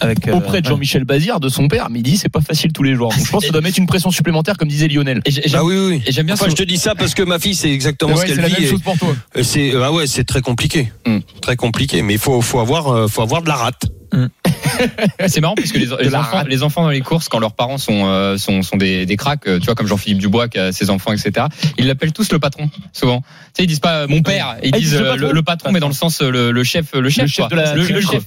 [0.00, 0.66] Avec, euh, auprès de.
[0.66, 3.10] Jean-Michel Bazir, de son père, mais il dit c'est pas facile tous les jours.
[3.14, 5.20] Donc je pense que ça doit mettre une pression supplémentaire, comme disait Lionel.
[5.26, 6.02] et j'ai- j'aime Ah oui oui.
[6.06, 8.16] et j'aime bien Enfin, je te dis ça parce que ma fille, c'est exactement Ouais,
[8.16, 8.54] ce c'est qu'elle la vit.
[8.54, 9.14] même et- chose pour toi.
[9.42, 11.18] C'est ah ouais, c'est très compliqué, Mm.
[11.42, 12.00] très compliqué.
[12.02, 13.84] Mais il faut faut avoir euh, faut avoir de la rate.
[15.28, 16.48] C'est marrant parce que les, enfants, rate.
[16.48, 19.46] les enfants dans les courses, quand leurs parents sont euh, sont, sont des, des cracks,
[19.46, 21.46] euh, tu vois comme Jean-Philippe Dubois qui a ses enfants, etc.
[21.78, 23.20] Ils l'appellent tous le patron, souvent.
[23.20, 23.26] Tu
[23.58, 25.42] sais, ils disent pas euh, mon père, ils Ah, ils disent le patron le, le
[25.42, 27.48] patron, mais dans le sens le, le chef, le chef, Le chef quoi.
[27.48, 28.22] de la le, chef.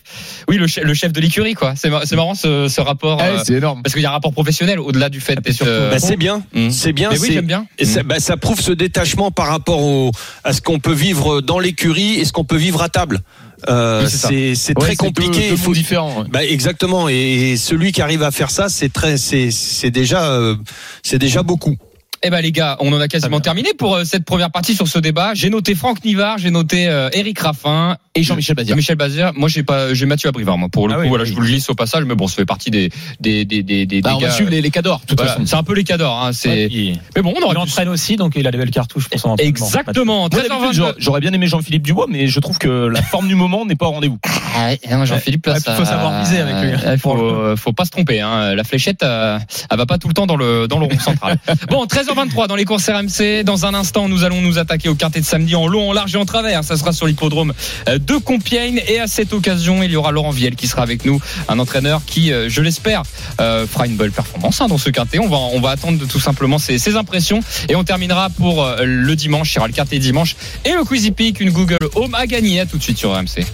[0.48, 1.74] Oui, le chef, le chef de l'écurie, quoi.
[1.76, 3.22] C'est mar- c'est marrant ce, ce rapport.
[3.22, 3.82] euh, c'est énorme.
[3.84, 5.62] parce qu'il y a un rapport professionnel au-delà du fait d'être.
[5.66, 6.70] euh, Bah, c'est bien, mm.
[6.72, 7.10] c'est bien.
[7.12, 7.66] Mais oui, c'est- j'aime bien.
[7.78, 8.08] Et ça, Mm.
[8.08, 10.12] bah, ça prouve ce détachement par rapport au,
[10.44, 13.22] à ce qu'on peut vivre dans l'écurie et ce qu'on peut vivre à table.
[13.70, 15.32] Euh, Oui, c'est Ouais, très compliqué.
[15.32, 16.22] Deux, il deux faut- mondes différents.
[16.22, 16.28] ouais.
[16.30, 17.10] Bah, exactement.
[17.10, 20.56] Et, et celui qui arrive à faire ça, c'est très, c'est, c'est déjà, euh,
[21.04, 21.76] c'est déjà beaucoup.
[22.24, 24.88] Eh ben les gars, on en a quasiment terminé pour euh, cette première partie sur
[24.88, 25.34] ce débat.
[25.36, 28.76] J'ai noté Franck Nivard, j'ai noté euh, Eric Raffin Et Jean-Michel Bazir.
[28.78, 31.26] Michel Bazir, moi j'ai pas, j'ai Mathieu Abrivard, moi pour le Ah coup, oui, voilà,
[31.26, 31.30] oui.
[31.30, 33.86] je vous le glisse au passage, mais bon, ça fait partie des des des des
[33.86, 35.46] des, Bah, on va gars- suivre les, les cadors, de toute Voilà, façon.
[35.46, 36.48] c'est un peu les cadors, hein, c'est.
[36.50, 37.62] Ouais, il, Mais bon, on il aurait pu.
[37.62, 39.50] entraîne aussi, donc il a les belles cartouches pour son entraînement.
[39.50, 40.20] Exactement.
[40.22, 40.50] Moi, d'habitude,
[40.82, 40.94] 13h22.
[40.98, 43.88] j'aurais- bien aimé Jean-Philippe Dubois, mais je trouve que la forme du moment n'est pas
[43.88, 44.18] au rendez-vous.
[44.56, 46.80] Ah ouais, non, Jean-Philippe, là, Ouais, ça- faut savoir viser avec lui.
[46.94, 48.22] Il faut, faut pas se tromper.
[48.22, 48.56] Hein.
[48.56, 49.38] La fléchette, euh,
[49.70, 51.38] elle va pas tout le temps dans le dans le rond central.
[51.70, 53.44] bon, 13h23 dans les courses RMC.
[53.44, 56.16] Dans un instant, nous allons nous attaquer au quintet de samedi en long, en large
[56.16, 56.64] et en travers.
[56.64, 57.54] Ça sera sur l'hippodrome
[57.90, 58.82] euh, de Compiègne.
[58.88, 62.02] Et à cette occasion, il y aura Laurent Viel qui sera avec nous, un entraîneur
[62.06, 63.04] qui, euh, je l'espère,
[63.42, 65.20] euh, fera une belle performance hein, dans ce quintet.
[65.20, 68.64] On va on va attendre de, tout simplement ses, ses impressions et on terminera pour
[68.64, 69.54] euh, le dimanche.
[69.54, 72.60] Il y aura le quintet dimanche et le Quizy Peak, une Google Home à gagner.
[72.60, 73.46] À tout de suite sur RMC.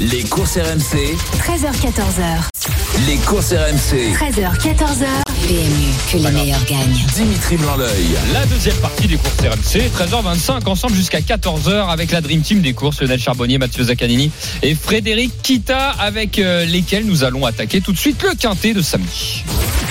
[0.00, 3.06] Les courses RMC, 13h14h.
[3.06, 4.12] les courses RMC.
[4.14, 5.25] 13h14h.
[5.46, 7.06] PMU, que les meilleurs gagnent.
[7.14, 8.16] Dimitri Blanc-L'œil.
[8.32, 12.72] La deuxième partie des courses RMC, 13h25, ensemble jusqu'à 14h avec la Dream Team des
[12.72, 14.32] courses, Lionel Charbonnier, Mathieu Zaccanini
[14.62, 18.82] et Frédéric Kita, avec euh, lesquels nous allons attaquer tout de suite le quintet de
[18.82, 19.44] samedi.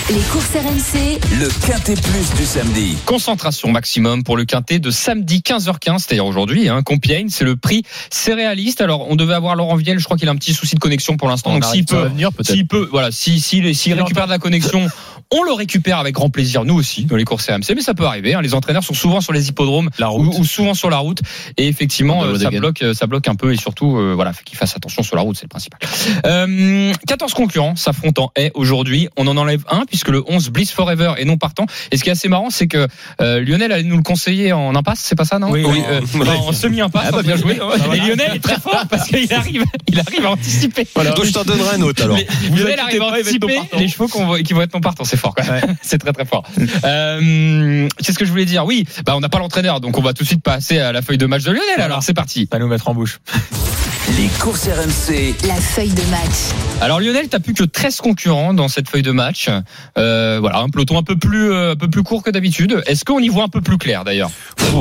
[0.08, 2.96] Les courses RMC, Le quintet plus du samedi.
[3.06, 7.82] Concentration maximum pour le quintet de samedi 15h15, c'est-à-dire aujourd'hui, hein, Compiègne, c'est le prix
[8.10, 8.80] céréaliste.
[8.80, 11.16] Alors, on devait avoir Laurent Viel, je crois qu'il a un petit souci de connexion
[11.16, 12.52] pour l'instant, donc s'il peut, venir peut-être.
[12.52, 14.86] s'il peut, voilà, si, si, s'il récupère de la connexion,
[15.32, 18.04] on le récupère avec grand plaisir, nous aussi, dans les courses RMC, mais ça peut
[18.04, 18.34] arriver.
[18.34, 18.42] hein.
[18.42, 20.38] Les entraîneurs sont souvent sur les hippodromes La ou, route.
[20.38, 21.20] ou souvent sur la route,
[21.56, 24.42] et effectivement, euh, ça bloque, euh, ça bloque un peu, et surtout, euh, voilà, faut
[24.44, 25.78] qu'ils fassent attention sur la route, c'est le principal.
[26.26, 29.08] Euh, 14 concurrents s'affrontent en haie aujourd'hui.
[29.16, 31.66] On en enlève un puisque le 11 Bliss Forever est non partant.
[31.90, 32.86] Et ce qui est assez marrant, c'est que
[33.20, 35.82] euh, Lionel allait nous le conseiller en impasse, c'est pas ça, non Oui, oui.
[35.88, 36.28] Euh, Ouais.
[36.28, 37.06] en semi-impasse.
[37.08, 37.54] Ah bah, bien bien joué.
[37.94, 40.86] Et Lionel est très fort parce qu'il arrive, il arrive à anticiper.
[40.94, 42.16] Donc je t'en donnerai un autre alors.
[42.54, 44.08] Lionel arrive à anticiper les chevaux
[44.44, 45.04] qui vont être non partants.
[45.16, 45.76] C'est fort, quand même.
[45.82, 46.42] C'est très très fort.
[46.84, 50.12] Euh, Qu'est-ce que je voulais dire Oui, bah on n'a pas l'entraîneur, donc on va
[50.12, 51.80] tout de suite passer à la feuille de match de Lionel.
[51.80, 52.46] Alors c'est parti.
[52.46, 53.18] Pas nous mettre en bouche.
[54.16, 55.34] Les courses RMC.
[55.48, 56.54] la feuille de match.
[56.80, 59.50] Alors Lionel, t'as plus que 13 concurrents dans cette feuille de match.
[59.98, 62.82] Euh, voilà, un peloton un peu plus euh, un peu plus court que d'habitude.
[62.86, 64.30] Est-ce qu'on y voit un peu plus clair d'ailleurs?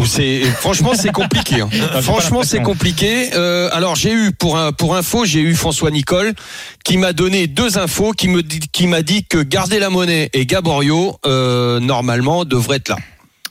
[0.05, 1.61] C'est franchement c'est compliqué.
[1.61, 1.69] hein.
[2.01, 3.31] franchement c'est compliqué.
[3.33, 6.33] Euh, alors j'ai eu pour un pour info j'ai eu François Nicole
[6.83, 10.45] qui m'a donné deux infos qui me qui m'a dit que garder la monnaie et
[10.45, 12.97] Gaborio euh, normalement devraient être là.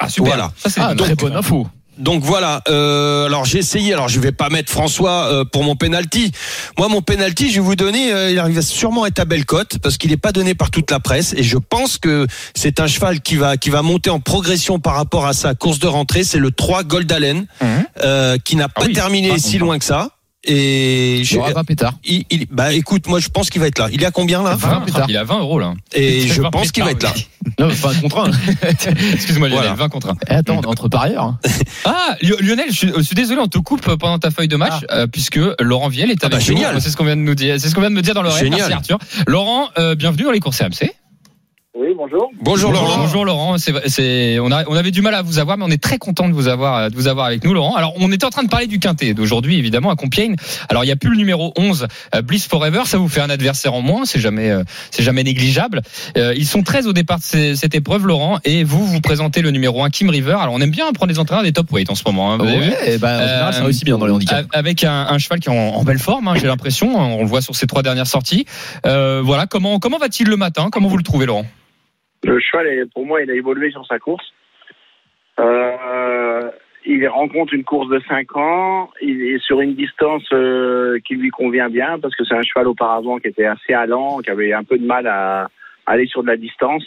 [0.01, 0.35] Ah super.
[0.35, 0.53] Voilà.
[0.57, 1.67] Ça c'est Ah, une très bonne info.
[1.97, 2.61] Donc voilà.
[2.69, 3.93] Euh, alors j'ai essayé.
[3.93, 6.33] Alors je vais pas mettre François euh, pour mon penalty.
[6.77, 8.13] Moi mon penalty, je vais vous donner.
[8.13, 10.73] euh, il arrive à sûrement être à belle cote parce qu'il n'est pas donné par
[10.73, 14.11] toute la presse et je pense que c'est un cheval qui va qui va monter
[14.11, 16.25] en progression par rapport à sa course de rentrée.
[16.25, 17.69] C'est le 3 Gold Allen Mhm.
[18.03, 18.93] euh, qui n'a pas Ah oui.
[18.93, 20.09] terminé si loin que ça.
[20.47, 21.95] Et Il je, y aura 20 pétards.
[22.05, 23.89] il, il- bah écoute, moi je pense qu'il va être là.
[23.93, 24.55] Il est à combien là?
[24.57, 25.07] 20, plus tard.
[25.09, 25.75] il a 20 euros là.
[25.95, 27.11] Et je 20 pense qu'il va être là.
[27.13, 28.31] pétards, Non, pas un contre un.
[28.31, 28.55] oui.
[29.15, 29.75] Excuse-moi Lionel, Voilà.
[29.75, 30.17] 20 contre 1.
[30.29, 31.25] Eh, attends, entre parieurs.
[31.25, 31.39] hein.
[31.87, 34.57] Ah Lio- Lionel, je suis, je suis désolé, on te coupe pendant ta feuille de
[34.57, 36.43] match euh, puisque Laurent Viel est Ah avec bah, nous.
[36.45, 36.81] génial.
[36.83, 37.57] C'est ce qu'on vient de nous dire.
[37.59, 38.39] C'est ce qu'on vient de me dire dans l'oreille.
[38.45, 38.69] Génial.
[38.71, 38.99] Merci Arthur.
[39.27, 40.91] Laurent, euh, bienvenue dans les courses RMC.
[41.77, 42.31] Oui, bonjour.
[42.41, 42.99] Bonjour, Laurent.
[42.99, 43.59] Bonjour Laurent.
[43.59, 45.99] C'est, c'est, on, a, on avait du mal à vous avoir, mais on est très
[45.99, 47.75] content de vous avoir, de vous avoir avec nous, Laurent.
[47.75, 50.37] Alors, on était en train de parler du quintet d'aujourd'hui, évidemment, à Compiègne.
[50.69, 52.83] Alors, il n'y a plus le numéro 11, euh, Bliss Forever.
[52.85, 54.05] Ça vous fait un adversaire en moins.
[54.05, 55.83] C'est jamais, euh, c'est jamais négligeable.
[56.17, 58.39] Euh, ils sont 13 au départ de ces- cette épreuve, Laurent.
[58.45, 60.37] Et vous, vous présentez le numéro 1, Kim River.
[60.41, 62.33] Alors, on aime bien prendre des entraîneurs des top weight en ce moment.
[62.33, 64.49] hein, vous avez vu Ouais, bah, en général, ça réussit bien dans les handicaps.
[64.53, 66.95] Avec un, un cheval qui est en, en belle forme, hein, j'ai l'impression.
[66.97, 68.47] On le voit sur ses trois dernières sorties.
[68.87, 69.47] Euh, voilà.
[69.47, 70.69] Comment, comment va-t-il le matin?
[70.71, 71.45] Comment vous le trouvez, Laurent?
[72.25, 74.33] Le cheval, pour moi, il a évolué sur sa course.
[75.39, 76.51] Euh,
[76.87, 78.91] il rencontre une course de 5 ans.
[79.01, 82.69] Il est sur une distance euh, qui lui convient bien parce que c'est un cheval
[82.69, 85.49] auparavant qui était assez allant, qui avait un peu de mal à
[85.87, 86.85] aller sur de la distance.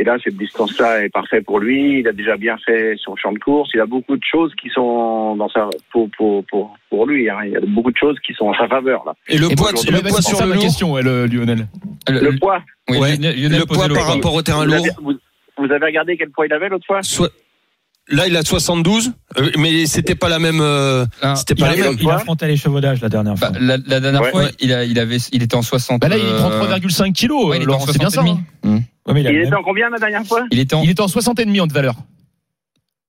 [0.00, 2.00] Et là, cette distance-là est parfaite pour lui.
[2.00, 3.70] Il a déjà bien fait son champ de course.
[3.74, 7.28] Il a beaucoup de choses qui sont dans sa pour pour pour, pour lui.
[7.28, 7.38] hein.
[7.44, 9.14] Il y a beaucoup de choses qui sont en sa faveur là.
[9.28, 11.66] Et le Et poids, le poids sur le question, ouais, le Lionel.
[12.08, 12.62] Le poids.
[12.88, 13.16] Oui, Ouais.
[13.16, 14.76] Lionel- Lionel Le poids par rapport au terrain Vous lourd.
[14.76, 15.14] avez, vous,
[15.58, 17.02] vous avez regardé quel poids il avait l'autre fois?
[17.02, 17.32] Soit-
[18.10, 20.60] Là, il a 72, euh, mais c'était pas la même.
[20.62, 21.96] euh, Ah, c'était Il, pas a, la même.
[22.00, 23.50] il affrontait les chevaudages la dernière fois.
[23.50, 24.30] Bah, la, la dernière Ouais.
[24.30, 24.50] fois, Ouais.
[24.60, 26.00] il, a, il, avait, il était en 60.
[26.00, 27.92] Bah là, il prend euh, 3,5 kilos, ouais, il bien ça.
[27.92, 28.78] 60 hein
[29.08, 29.58] Ouais, mais il Il était même.
[29.58, 30.44] en combien la dernière fois?
[30.50, 30.82] Il était en.
[30.82, 31.94] Il était en 60 et demi en de valeur.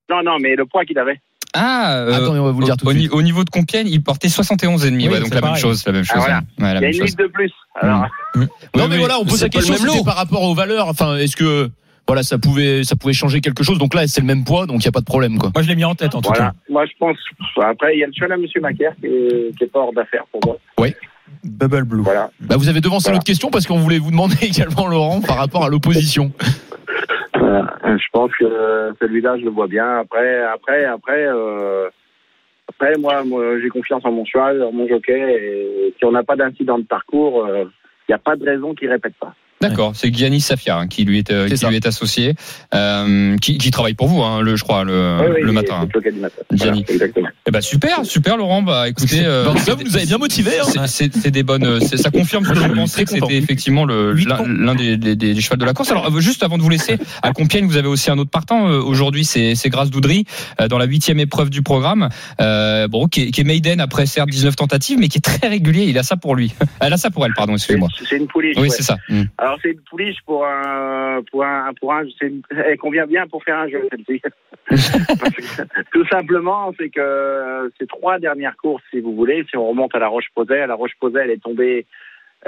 [0.09, 1.19] Non, non, mais le poids qu'il avait.
[1.53, 3.13] Ah, euh, Attendez, on va vous le dire tout au, de ni- suite.
[3.13, 5.07] au niveau de Compiègne, il portait 71 et demi.
[5.07, 6.17] Oui, ouais, donc la même chose, la même chose.
[6.17, 6.41] Ah, voilà.
[6.59, 6.63] ouais.
[6.63, 7.05] Ouais, la Il y a une chose.
[7.09, 7.51] litre de plus.
[7.75, 8.01] Alors,
[8.35, 8.97] Non, Oui, mais oui.
[8.99, 10.87] voilà, on pose la question c'était par rapport aux valeurs.
[10.87, 11.69] Enfin, est-ce que
[12.07, 13.79] voilà, ça pouvait, ça pouvait changer quelque chose?
[13.79, 15.51] Donc là, c'est le même poids, donc il y a pas de problème, quoi.
[15.55, 16.51] Moi, je l'ai mis en tête en tout cas.
[16.69, 17.17] Moi, je pense.
[17.63, 19.93] Après, il y a le cheval à Monsieur Macaire qui est, qui est pas hors
[19.93, 20.57] d'affaire pour moi.
[21.43, 22.01] Bubble Blue.
[22.01, 22.29] Voilà.
[22.39, 23.17] Bah, vous avez devancé Voilà.
[23.17, 26.31] l'autre question parce qu'on voulait vous demander également, Laurent, par rapport à l'opposition.
[27.35, 29.99] Euh, je pense que celui-là, je le vois bien.
[29.99, 31.89] Après, après, après, euh,
[32.69, 35.19] Après, moi, moi j'ai confiance en mon cheval, en mon jockey.
[35.19, 38.89] Et si on n'a pas d'incident de parcours, il n'y a pas de raison qu'il
[38.89, 39.33] répète pas.
[39.61, 41.69] D'accord, c'est Giannis Safia hein, qui lui est, euh, qui ça.
[41.69, 42.35] lui est associé,
[42.73, 45.87] euh, qui, qui travaille pour vous, hein, le, je crois, le, Oui, oui, le matin.
[45.93, 46.35] le du matin.
[46.53, 46.83] Gianni.
[46.87, 47.27] Voilà, exactement.
[47.47, 48.61] Eh ben super, super Laurent.
[48.61, 50.51] Bah écoutez, euh, Bon, ça, vous nous avez bien motivé.
[50.59, 50.63] Hein.
[50.87, 51.81] c'est- c'est c'est des bonnes.
[51.81, 55.41] c'est- Ça confirme ce que je pensais que c'était effectivement l'un des, des, des, des
[55.41, 55.91] chevals de la course.
[55.91, 58.69] Alors euh, juste avant de vous laisser, à Compiègne, vous avez aussi un autre partant
[58.69, 59.25] euh, aujourd'hui.
[59.25, 60.25] C'est c'est Grâce Doudry
[60.61, 62.07] euh, dans la huitième épreuve du programme.
[62.39, 65.47] Euh, bon, qui est, qui est maiden après certes 19 tentatives, mais qui est très
[65.49, 65.83] régulier.
[65.85, 66.53] Il a ça pour lui.
[66.79, 67.55] Elle a ça pour elle, pardon.
[67.55, 67.89] Excusez-moi.
[68.07, 68.55] C'est une pouliche.
[68.57, 68.69] Oui, ouais.
[68.69, 68.97] c'est ça.
[69.09, 69.23] Mm.
[69.37, 73.43] Alors c'est une pouliche pour un pour un pour un une- elle convient bien pour
[73.43, 74.21] faire un jeu celle-ci.
[75.93, 79.95] Tout simplement, c'est que euh, ces trois dernières courses, si vous voulez, si on remonte
[79.95, 81.85] à la Roche-Posay, la Roche-Posay, elle est tombée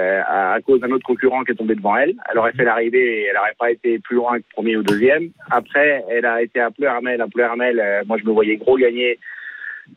[0.00, 2.14] euh, à, à cause d'un autre concurrent qui est tombé devant elle.
[2.30, 5.30] Elle aurait fait l'arrivée et elle n'aurait pas été plus loin que premier ou deuxième.
[5.50, 7.20] Après, elle a été à Pleuramel.
[7.20, 9.18] À Pleuramel, euh, moi je me voyais gros gagner.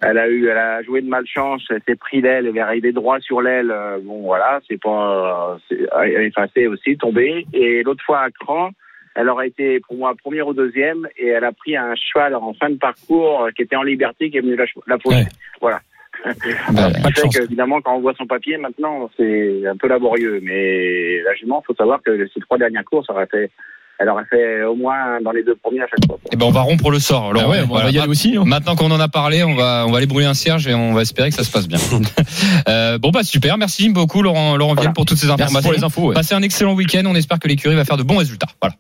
[0.02, 2.92] Elle a eu, elle a joué de malchance, elle s'est pris l'aile, elle est arrivée
[2.92, 3.72] droit sur l'aile.
[3.72, 7.46] euh, Bon, voilà, c'est pas, c'est, elle est effacée aussi, tombée.
[7.54, 8.72] Et l'autre fois à Cran,
[9.16, 12.54] elle aurait été pour moi première ou deuxième, et elle a pris un cheval en
[12.54, 15.18] fin de parcours euh, qui était en liberté, qui est venu la, la poser.
[15.18, 15.26] Ouais.
[15.62, 15.80] Voilà.
[16.26, 17.36] Bah, pas de Ce qui chance.
[17.36, 20.40] fait qu'évidemment, quand on voit son papier, maintenant, c'est un peu laborieux.
[20.42, 23.52] Mais la jument, faut savoir que ces trois dernières courses, aurait fait,
[24.00, 26.18] elle aurait fait au moins dans les deux premiers à chaque fois.
[26.32, 27.28] Eh ben on va rompre le sort.
[27.32, 27.50] Ah Laurent.
[27.52, 27.86] ouais, on Voilà.
[27.86, 28.36] va y aller aussi.
[28.38, 28.44] hein.
[28.46, 30.94] Maintenant qu'on en a parlé, on va on va aller brûler un cierge et on
[30.94, 31.78] va espérer que ça se passe bien.
[32.68, 35.70] Euh, bon bah super, merci beaucoup Laurent Laurent Vienne pour toutes ces Merci informations.
[35.70, 36.08] pour les infos.
[36.10, 36.14] ouais.
[36.16, 37.04] Passez un excellent week-end.
[37.06, 38.48] On espère que l'écurie va faire de bons résultats.
[38.62, 38.76] Voilà.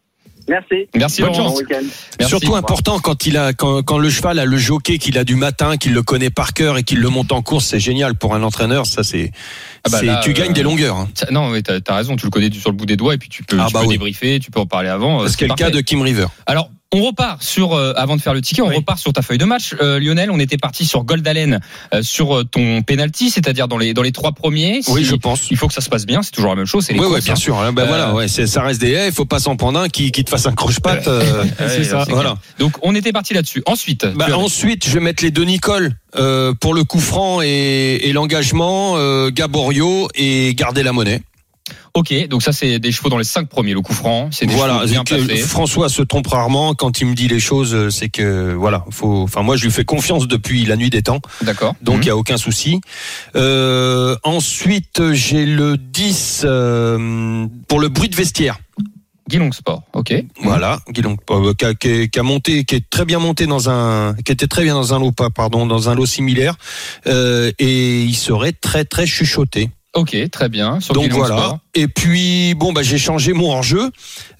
[0.47, 0.87] Merci.
[0.95, 1.33] Merci Bonne.
[2.27, 5.35] Surtout important quand il a quand, quand le cheval a le jockey qu'il a du
[5.35, 8.35] matin, qu'il le connaît par cœur et qu'il le monte en course, c'est génial pour
[8.35, 8.85] un entraîneur.
[8.85, 9.31] Ça c'est,
[9.83, 10.97] Ah bah là, tu euh, gagnes des longueurs.
[10.97, 11.09] hein.
[11.15, 12.15] Ça- Non, mais t'as as raison.
[12.15, 13.73] Tu le connais du- sur le bout des doigts et puis tu peux, Ah tu
[13.73, 13.93] bah peux oui.
[13.93, 15.23] débriefer, tu peux en parler avant.
[15.23, 16.27] euh, C'est c'est le cas de Kim River.
[16.45, 18.75] Alors, on repart sur, euh, avant de faire le ticket, on Oui.
[18.77, 19.75] repart sur ta feuille de match.
[19.81, 21.59] Euh, Lionel, on était parti sur Goldalen
[21.93, 24.79] euh, sur euh, ton penalty, c'est-à-dire dans les, dans les trois premiers.
[24.87, 25.51] Oui, je pense.
[25.51, 26.87] Il faut que ça se passe bien, c'est toujours la même chose.
[26.89, 27.35] les Oui, courses, ouais, bien hein.
[27.35, 27.57] sûr.
[27.59, 27.73] hein.
[27.73, 29.07] Ben Euh, voilà, ouais, c'est- ça reste des haies.
[29.07, 31.07] Il faut pas s'en prendre un qui, qui te fasse un croche-patte.
[31.07, 32.05] euh, C'est ça.
[32.09, 32.21] voilà.
[32.31, 32.35] clair.
[32.59, 33.61] Donc, on était parti là-dessus.
[33.65, 37.47] Ensuite, Bah, ensuite, je vais mettre les deux Nicole euh, pour le coup franc et,
[38.03, 41.21] et l'engagement, euh, Gaborio et garder la monnaie.
[41.95, 44.29] Ok, donc ça, c'est des chevaux dans les cinq premiers, le coup franc.
[44.31, 45.35] C'est des Voilà, chevaux bien.
[45.47, 49.23] François se trompe rarement quand il me dit les choses, euh, c'est que voilà, faut.
[49.23, 51.73] Enfin, moi, je lui fais confiance depuis la nuit des temps, D'accord.
[51.81, 52.05] donc il Mhm.
[52.07, 52.79] y a aucun souci.
[53.35, 58.59] Euh, ensuite, j'ai le 10 euh, pour le bruit de vestiaire.
[59.27, 60.13] Guilong Sport, ok.
[60.43, 64.31] Voilà, Guilon, euh, qui, a, qui monté, qui est très bien monté dans un, qui
[64.31, 66.53] était très bien dans un lot, pardon, dans un lot similaire,
[67.07, 69.71] euh, et il serait très très chuchoté.
[69.95, 70.81] Ok, très bien.
[70.81, 71.37] Sur Donc voilà.
[71.37, 71.59] Sport.
[71.73, 73.91] Et puis bon bah j'ai changé mon hors-jeu,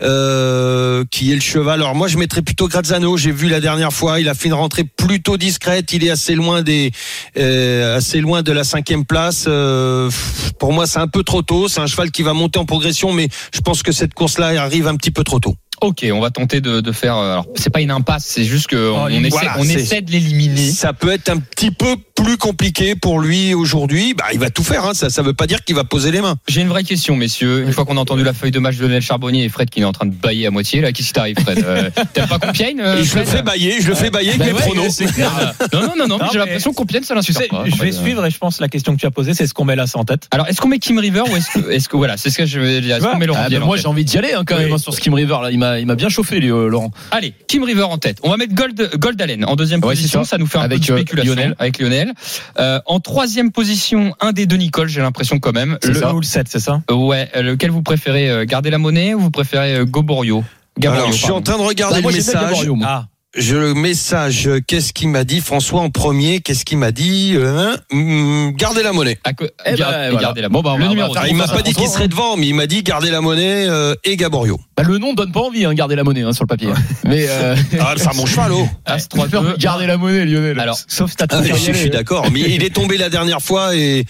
[0.01, 1.81] euh, qui est le cheval.
[1.81, 3.15] Alors moi je mettrais plutôt Grazzano.
[3.15, 5.93] J'ai vu la dernière fois, il a fait une rentrée plutôt discrète.
[5.93, 6.91] Il est assez loin des,
[7.37, 9.45] euh, assez loin de la cinquième place.
[9.47, 10.11] Euh,
[10.59, 11.69] pour moi c'est un peu trop tôt.
[11.69, 14.87] C'est un cheval qui va monter en progression, mais je pense que cette course-là arrive
[14.87, 15.55] un petit peu trop tôt.
[15.81, 17.17] Ok, on va tenter de, de faire.
[17.17, 20.01] euh, Alors, c'est pas une impasse, c'est juste que on, Oh, essaie, voilà, on essaie
[20.01, 20.71] de l'éliminer.
[20.71, 24.13] Ça peut être un petit peu plus compliqué pour lui aujourd'hui.
[24.13, 24.85] Bah il va tout faire.
[24.85, 24.93] Hein.
[24.93, 26.35] Ça ça veut pas dire qu'il va poser les mains.
[26.47, 27.63] J'ai une vraie question, messieurs.
[27.63, 29.81] Une fois qu'on a entendu la feuille de match de Lionel Charbonnier et Fred qui
[29.81, 32.39] est en train de bailler à moitié, là, qu'est-ce qui t'arrive, Fred Euh, T'aimes pas
[32.39, 34.89] Compiègne euh, je le fais bailler, je le fais bailler avec mes ouais, pronos.
[34.95, 35.31] c'est clair.
[35.73, 37.63] Non, non, non, non, Non, j'ai l'impression que Compiègne, ça l'insulte pas.
[37.65, 37.93] je vais Fred.
[37.93, 39.75] suivre et je pense que la question que tu as posée, c'est ce qu'on met
[39.75, 40.27] là ça en tête.
[40.31, 42.45] Alors, est-ce qu'on met Kim River ou est-ce que, est-ce que voilà, c'est ce que
[42.45, 42.99] je veux dire.
[42.99, 44.73] Qu'on Ah, bah, moi j'ai envie d'y aller hein, quand même Oui.
[44.73, 45.51] hein, sur Skim River là.
[45.65, 46.91] Il m'a il m'a bien chauffé lui, euh, Laurent.
[47.11, 48.17] Allez, Kim River en tête.
[48.23, 50.23] On va mettre Gold, Gold Allen en deuxième Ouais, position.
[50.23, 50.31] ça.
[50.31, 50.37] Ça.
[50.37, 51.55] nous fait un Avec, peu de euh, spéculation Lionel.
[51.59, 52.13] avec Lionel.
[52.59, 55.77] Euh, en troisième position, un des deux Nicole, j'ai l'impression quand même.
[55.83, 56.81] Le- ou le 7, c'est ça?
[56.91, 60.43] Ouais, lequel vous préférez euh, Garder la monnaie ou vous préférez euh, Goborio?
[60.77, 62.41] Gaborio, Alors, je suis en train de regarder Bah, le message.
[62.41, 62.77] Gaborio.
[62.83, 63.05] Ah,
[63.37, 66.39] Je le message, qu'est-ce qu'il m'a dit François en premier?
[66.41, 69.17] Qu'est-ce qu'il m'a dit euh, hum, Gardez la monnaie.
[69.23, 70.11] À co- Eh ben, voilà.
[70.21, 72.67] gardez la Bon, bah, Ah, il m'a pas dit qu'il serait devant, mais il m'a
[72.67, 74.59] dit gardez la monnaie euh, et Gaborio.
[74.77, 76.67] Bah, le nom donne pas envie, hein, garder la monnaie hein, sur le papier.
[77.05, 79.55] Mais euh, Ah, c'est mon cheval, oh As 3 2.
[79.57, 80.59] garder la monnaie, Lionel.
[80.59, 81.73] Alors, sauf Ah, statistique.
[81.73, 84.05] je, suis d'accord, mais il est tombé la dernière fois et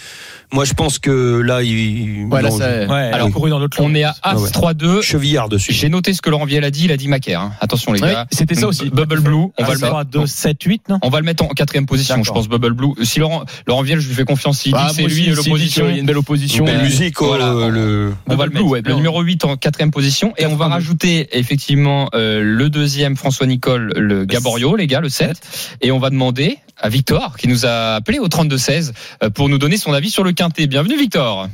[0.53, 2.25] moi je pense que là il.
[2.31, 4.49] Ouais, là, non, ça- Ouais, Alors, couru dans l'autre on est à As Ah ouais.
[4.49, 5.01] 3 2.
[5.03, 5.71] chevillard dessus.
[5.71, 7.41] J'ai noté ce que Laurent Viel a dit, il a dit Macaire.
[7.41, 7.51] hein.
[7.61, 8.25] Attention les gars.
[8.31, 8.89] c'était ça aussi.
[8.89, 9.87] Bubble Blue, on va le mettre.
[9.91, 12.73] 3, 2, 7, 8, non On va le mettre en quatrième position, je pense, Bubble
[12.73, 12.93] Blue.
[13.03, 15.85] Si Laurent, Laurent Viel, je lui fais confiance, s'il Bah, dit c'est lui l'opposition.
[15.85, 16.65] qu'il y a une belle opposition.
[16.65, 17.69] Belle Ben, musique, oh, voilà.
[17.69, 18.13] le.
[18.27, 20.33] On va le Blue, le numéro 8 en quatrième position.
[20.37, 25.09] Et on va rajouter effectivement euh, le deuxième François Nicole, le Gaborio, les gars, le
[25.09, 25.77] 7.
[25.81, 29.57] Et on va demander à Victor, qui nous a appelé au 32-16, euh, pour nous
[29.57, 30.67] donner son avis sur le quintet.
[30.67, 31.47] Bienvenue Victor.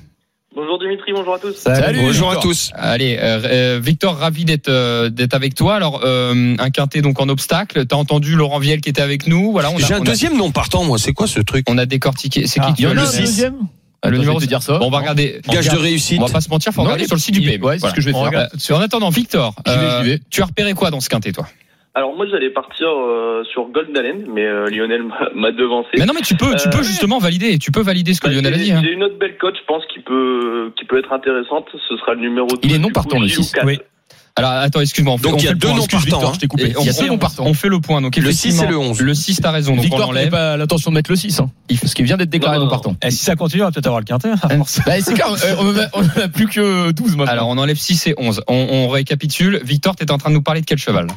[0.54, 1.56] Bonjour Dimitri, bonjour à tous.
[1.56, 2.72] Salut, Bonjour à tous.
[2.76, 5.76] Allez, euh, Victor, ravi d'être euh, d'être avec toi.
[5.76, 7.86] Alors, euh, un quintet donc en obstacle.
[7.86, 9.52] T'as entendu Laurent Viel qui était avec nous.
[9.54, 10.98] Voilà, J'ai un on a- deuxième nom partant, moi.
[11.00, 12.48] C'est quoi ce truc on a décortiqué.
[12.48, 13.56] C'est Ah, qui qui Il y en veut a le six deuxième
[14.04, 14.80] Le numéro te dire ça.
[14.80, 15.42] Bon, on va regarder.
[15.48, 16.20] Gage de réussite.
[16.20, 17.64] On va pas se mentir, faut Non, regarder sur le site du il- PM.
[17.64, 18.30] ouais, c'est ce que je vais On faire.
[18.32, 19.72] regarde- En attendant, Victor, vais,
[20.14, 21.46] euh, tu as repéré quoi dans ce quintet, toi?
[21.94, 25.04] Alors moi j'allais partir euh, sur Gold Allen, mais euh, Lionel
[25.36, 25.90] m'a- devancé.
[26.00, 27.60] Mais non, mais tu peux, tu Euh, peux justement valider.
[27.60, 28.72] Tu peux valider ce que Bah, Lionel a j'ai- dit.
[28.72, 28.82] hein.
[28.82, 31.66] J'ai une autre belle cote, je pense, qui peut, qui peut être intéressante.
[31.90, 32.60] Ce sera le numéro 12.
[32.64, 33.52] Il est non partant, le Gilou six.
[33.52, 33.66] quatre.
[33.68, 33.78] Oui.
[34.38, 35.14] Alors, attends, excuse-moi.
[35.14, 35.76] on fait- Donc, on il y a fait le deux point.
[35.78, 36.34] noms Excuse, partants, Victor, hein.
[36.36, 36.64] je t'ai coupé.
[36.72, 37.44] Et on Il y a sait deux non noms partants.
[37.46, 38.02] On fait le point.
[38.02, 39.02] Donc, Le 6 et le 11.
[39.02, 39.72] Le 6, t'as raison.
[39.72, 40.30] Donc, on Victor, l'enlève.
[40.30, 41.50] pas l'intention de mettre le 6, hein.
[41.82, 42.96] Parce qu'il vient d'être déclaré Non, non, non, partant.
[43.04, 44.30] Et si ça continue, on va peut-être avoir le quintet.
[44.32, 44.80] à force.
[44.86, 47.32] Bah, c'est clair, euh, on en a- on en a plus que 12 maintenant.
[47.32, 48.42] Alors, on enlève 6 et 11.
[48.48, 49.60] On, on récapitule.
[49.64, 51.08] Victor, t'étais en train de nous parler de quel cheval?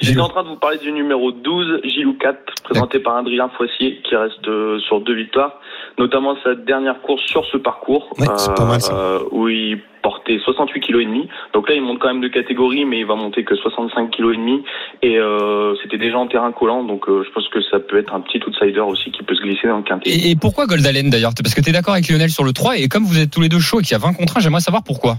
[0.00, 4.00] J'étais en train de vous parler du numéro 12, Gilou 4, présenté par Adrien Foissier,
[4.08, 5.54] qui reste euh, sur deux victoires,
[5.98, 8.94] notamment sa dernière course sur ce parcours, Ouais, c'est pas mal, ça.
[8.94, 11.28] euh, où il portait 68 kg et demi.
[11.52, 14.32] Donc là, il monte quand même de catégorie, mais il va monter que 65 kg
[14.32, 14.62] et demi.
[15.02, 18.14] Et euh, c'était déjà en terrain collant, donc euh, je pense que ça peut être
[18.14, 20.08] un petit outsider aussi qui peut se glisser dans le quintet.
[20.10, 21.32] et, et pourquoi Goldalen d'ailleurs?
[21.42, 23.48] Parce que t'es d'accord avec Lionel sur le 3 et comme vous êtes tous les
[23.48, 25.16] deux chauds et qu'il y a 20 contre 1, j'aimerais savoir pourquoi.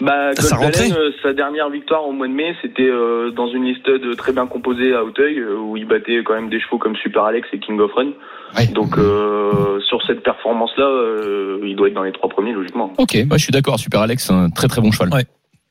[0.00, 3.30] Bah, Ça Gold rentrait Allen, euh, sa dernière victoire au mois de mai, c'était euh,
[3.32, 6.48] dans une liste de très bien composée à Hauteuil, euh, où il battait quand même
[6.48, 8.12] des chevaux comme Super Alex et King of Run.
[8.56, 8.66] Ouais.
[8.68, 12.92] Donc euh, sur cette performance-là, euh, il doit être dans les trois premiers logiquement.
[12.98, 15.12] Ok, Ouais, je suis d'accord, Super Alex, un très très bon cheval.
[15.14, 15.26] Ouais.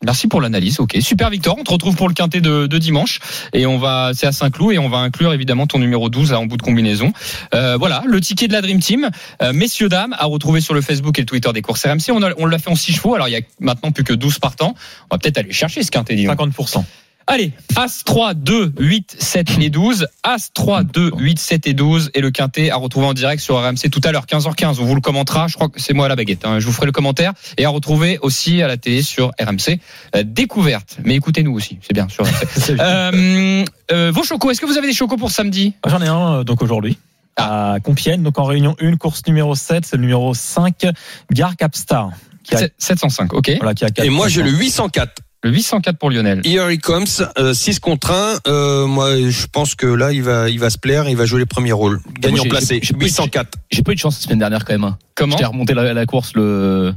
[0.06, 0.80] Merci pour l'analyse.
[0.80, 1.58] Ok, super Victor.
[1.60, 3.20] On te retrouve pour le quintet de, de dimanche
[3.52, 6.40] et on va, c'est à Saint-Cloud et on va inclure évidemment ton numéro 12 là
[6.40, 7.12] en bout de combinaison.
[7.54, 9.10] Euh, voilà, le ticket de la Dream Team,
[9.42, 12.12] euh, messieurs dames, à retrouver sur le Facebook et le Twitter des courses RMC.
[12.14, 13.14] On, a- on l'a fait en 6 chevaux.
[13.14, 14.74] Alors il y a maintenant plus que 12 partants.
[15.12, 16.16] On va peut-être aller chercher ce quintet.
[16.16, 16.40] dis donc.
[16.40, 16.86] 50%.
[17.32, 20.08] Allez, As 3, 2, 8, 7 et 12.
[20.24, 22.10] As 3, 2, 8, 7 et 12.
[22.16, 24.78] Et le quintet à retrouver en direct sur RMC tout à l'heure, 15h15.
[24.80, 25.48] On vous le commentera.
[25.48, 26.44] Je crois que c'est moi à la baguette.
[26.46, 26.60] hein.
[26.60, 27.34] Je vous ferai le commentaire.
[27.60, 29.80] Et à retrouver aussi à la télé sur RMC.
[30.16, 30.98] Euh, découverte.
[31.04, 31.78] Mais écoutez-nous aussi.
[31.84, 32.80] C'est bien sur RMC.
[32.80, 34.50] euh, euh, vos chocos.
[34.50, 35.74] Est-ce que vous avez des chocos pour samedi?
[35.86, 36.98] J'en ai un donc aujourd'hui.
[37.36, 40.88] À Compiègne, donc en réunion 1, course numéro 7, c'est le numéro 5,
[41.32, 42.10] Gare Capstar.
[42.44, 43.34] Qui a, 7- 705.
[43.34, 43.52] OK.
[43.60, 45.22] voilà, qui a quatre Et moi, j'ai le 804.
[45.42, 46.42] Le 804 pour Lionel.
[46.46, 47.06] Here he comes,
[47.54, 48.40] 6 contre 1.
[48.52, 51.08] Euh, moi, je pense que là, il va, il va se plaire.
[51.08, 52.02] Il va jouer les premiers rôles.
[52.20, 52.80] Gagnant j'ai- placé.
[52.82, 53.58] j'ai- j'ai pas eu de- 804.
[53.72, 54.84] J'ai pas eu de chance la semaine dernière quand même.
[54.84, 54.98] Hein.
[55.16, 56.94] Comment J'étais remonté la, la course le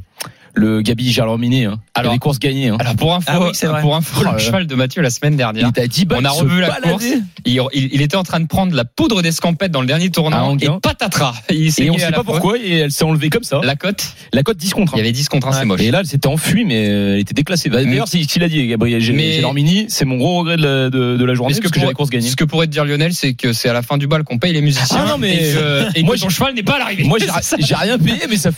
[0.55, 1.65] le Gabi Gerlorminé.
[1.67, 1.79] Hein.
[1.95, 2.69] Alors- les courses gagnées.
[2.69, 2.77] Hein.
[2.81, 3.81] Alors pour info, Ah oui, c'est vrai.
[3.81, 5.71] pour info, Oh le cheval de Mathieu la semaine dernière.
[5.77, 6.19] Il à 10 balles.
[6.23, 6.89] On a revu la balader.
[6.91, 7.05] course.
[7.45, 10.11] Il, il- il était en train de prendre la poudre d'escampette dans le dernier À
[10.11, 11.35] tournant et patatras.
[11.51, 13.61] Il Et on à sait pas pourquoi et elle s'est enlevée comme ça.
[13.65, 15.05] La cote, La cote 10 contre il y 1.
[15.05, 15.81] avait 10 contre 1, c'est moche.
[15.81, 17.69] Et là, elle s'était enfuie, mais elle était déclassée.
[17.69, 19.87] Bah, D'ailleurs, c'est ce qu'il a dit, Gabriel Mais- Gerlormini.
[19.89, 22.11] C'est mon gros regret de la, de, de la journée parce que j'avais la course
[22.11, 22.29] gagnée.
[22.29, 24.39] ce que pourrait te dire Lionel, c'est que c'est à la fin du bal qu'on
[24.39, 24.87] paye les musiciens.
[25.07, 25.51] Ah non, mais-
[25.95, 27.05] et que, ton j'ai- cheval n'est pas à l'arrivée.
[27.05, 27.27] Moi, j'ai
[27.65, 28.51] j'ai rien payé, mais ça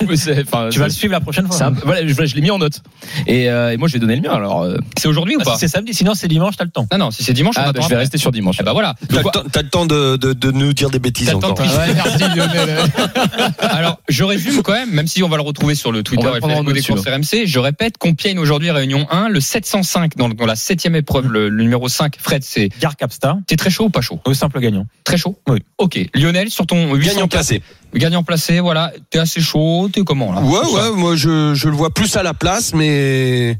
[0.70, 1.56] Tu vas le suivre la prochaine fois.
[1.84, 2.82] Voilà, je, l'ai mis en note.
[3.26, 4.32] Et, euh, et moi, je vais donner le mien.
[4.32, 6.70] Alors, euh, C'est aujourd'hui ou Ah, pas si c'est samedi, sinon c'est dimanche, t'as le
[6.70, 6.86] temps.
[6.92, 8.56] Non, non, si c'est dimanche, on ah, bah, je vais rester sur dimanche.
[8.60, 8.94] Eh ben voilà.
[9.08, 11.54] T'as le temps- t'as le temps de, de, de nous dire des bêtises encore.
[11.54, 11.76] tricher.
[11.76, 12.78] Ouais, merci Lionel.
[13.58, 16.30] Alors, je résume quand même, même si on va le retrouver sur le Twitter On
[16.30, 17.06] va et le prendre en Facebook des courses
[17.40, 17.46] RMC.
[17.46, 21.62] Je répète, Compiègne aujourd'hui, réunion 1, le 705 dans, dans la septième épreuve, le, le
[21.62, 22.14] numéro 5.
[22.18, 24.20] Fred, c'est, Gare Capstar, t'es très chaud ou pas chaud?
[24.24, 24.86] au simple gagnant.
[25.04, 25.38] Très chaud?
[25.48, 25.58] Oui.
[25.78, 25.98] Ok.
[26.14, 27.62] Lionel, sur ton 804, Gagnant placé.
[27.98, 28.92] Gagnant placé, voilà.
[29.10, 30.40] T'es assez chaud, t'es comment, là?
[30.42, 33.58] Ouais, ouais, moi je, je le vois plus à la place, mais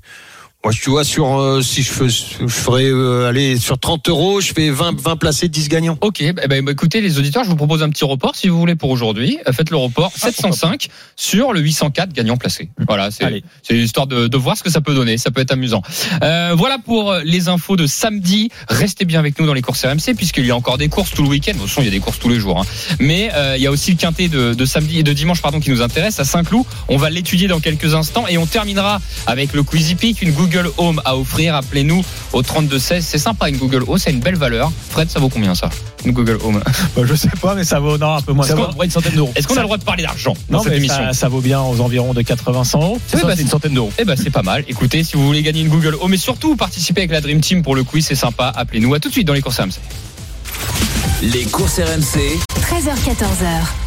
[0.65, 4.41] moi tu vois sur euh, si je, fais, je ferais euh, aller sur 30 euros,
[4.41, 5.99] je fais 20, 20 placés, 10 gagnants.
[6.01, 8.75] Ok, eh ben, écoutez les auditeurs, je vous propose un petit report si vous voulez
[8.75, 9.39] pour aujourd'hui.
[9.47, 12.71] Euh, Faites le report 705 sur le 804 gagnant placé.
[12.89, 13.43] Voilà, c'est
[13.77, 15.83] histoire de, de voir ce que ça peut donner, ça peut être amusant.
[16.23, 18.49] Euh, voilà pour les infos de samedi.
[18.69, 21.23] Restez bien avec nous dans les courses RMC puisqu'il y a encore des courses tout
[21.23, 21.53] le week-end.
[21.53, 22.97] Toute façon, il y a des courses tous les jours, hein.
[23.01, 25.61] mais euh, il y a aussi le quintet de, de samedi et de dimanche pardon
[25.61, 26.65] qui nous intéresse à Saint-Cloud.
[26.89, 30.54] On va l'étudier dans quelques instants et on terminera avec le Quizy Peak, une Google
[30.77, 31.55] Home à offrir.
[31.55, 33.05] Appelez-nous au 32 16.
[33.05, 34.71] C'est sympa une Google Home, c'est une belle valeur.
[34.91, 35.69] Fred, ça vaut combien ça?
[36.05, 36.63] Une Google Home.
[36.97, 38.47] Bah, je sais pas, mais ça vaut non, un peu moins.
[38.47, 39.33] Ça vaut une centaine d'euros.
[39.35, 41.41] Est-ce qu'on a le droit de parler d'argent dans Non, cette émission ça, ça vaut
[41.41, 43.01] bien aux environs de 80-100 euros.
[43.09, 43.93] C'est Oui, ça, bah, c'est une centaine d'euros.
[43.99, 44.65] Eh ben c'est pas mal.
[44.69, 47.63] Écoutez, si vous voulez gagner une Google Home, mais surtout participer avec la Dream Team
[47.63, 48.53] pour le quiz, c'est sympa.
[48.55, 49.81] Appelez-nous à tout de suite dans les courses RMC.
[51.23, 53.84] Les courses RMC, 13h14h.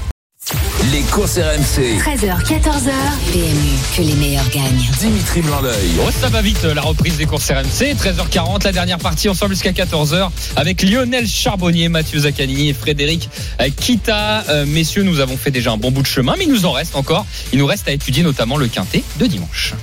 [0.92, 2.00] Les courses RMC.
[2.00, 2.92] 13h, 14h.
[3.32, 4.90] PMU, que les meilleurs gagnent.
[5.00, 5.92] Dimitri Blanc-L'œil.
[6.06, 7.96] Oh, ça va vite, la reprise des courses RMC.
[7.96, 13.30] 13h40, la dernière partie ensemble jusqu'à 14h avec Lionel Charbonnier, Mathieu Zaccanini et Frédéric
[13.62, 14.46] euh, Kita.
[14.50, 16.72] Euh, messieurs, nous avons fait déjà un bon bout de chemin, mais il nous en
[16.72, 17.26] reste encore.
[17.52, 19.74] Il nous reste à étudier notamment le quintet de dimanche.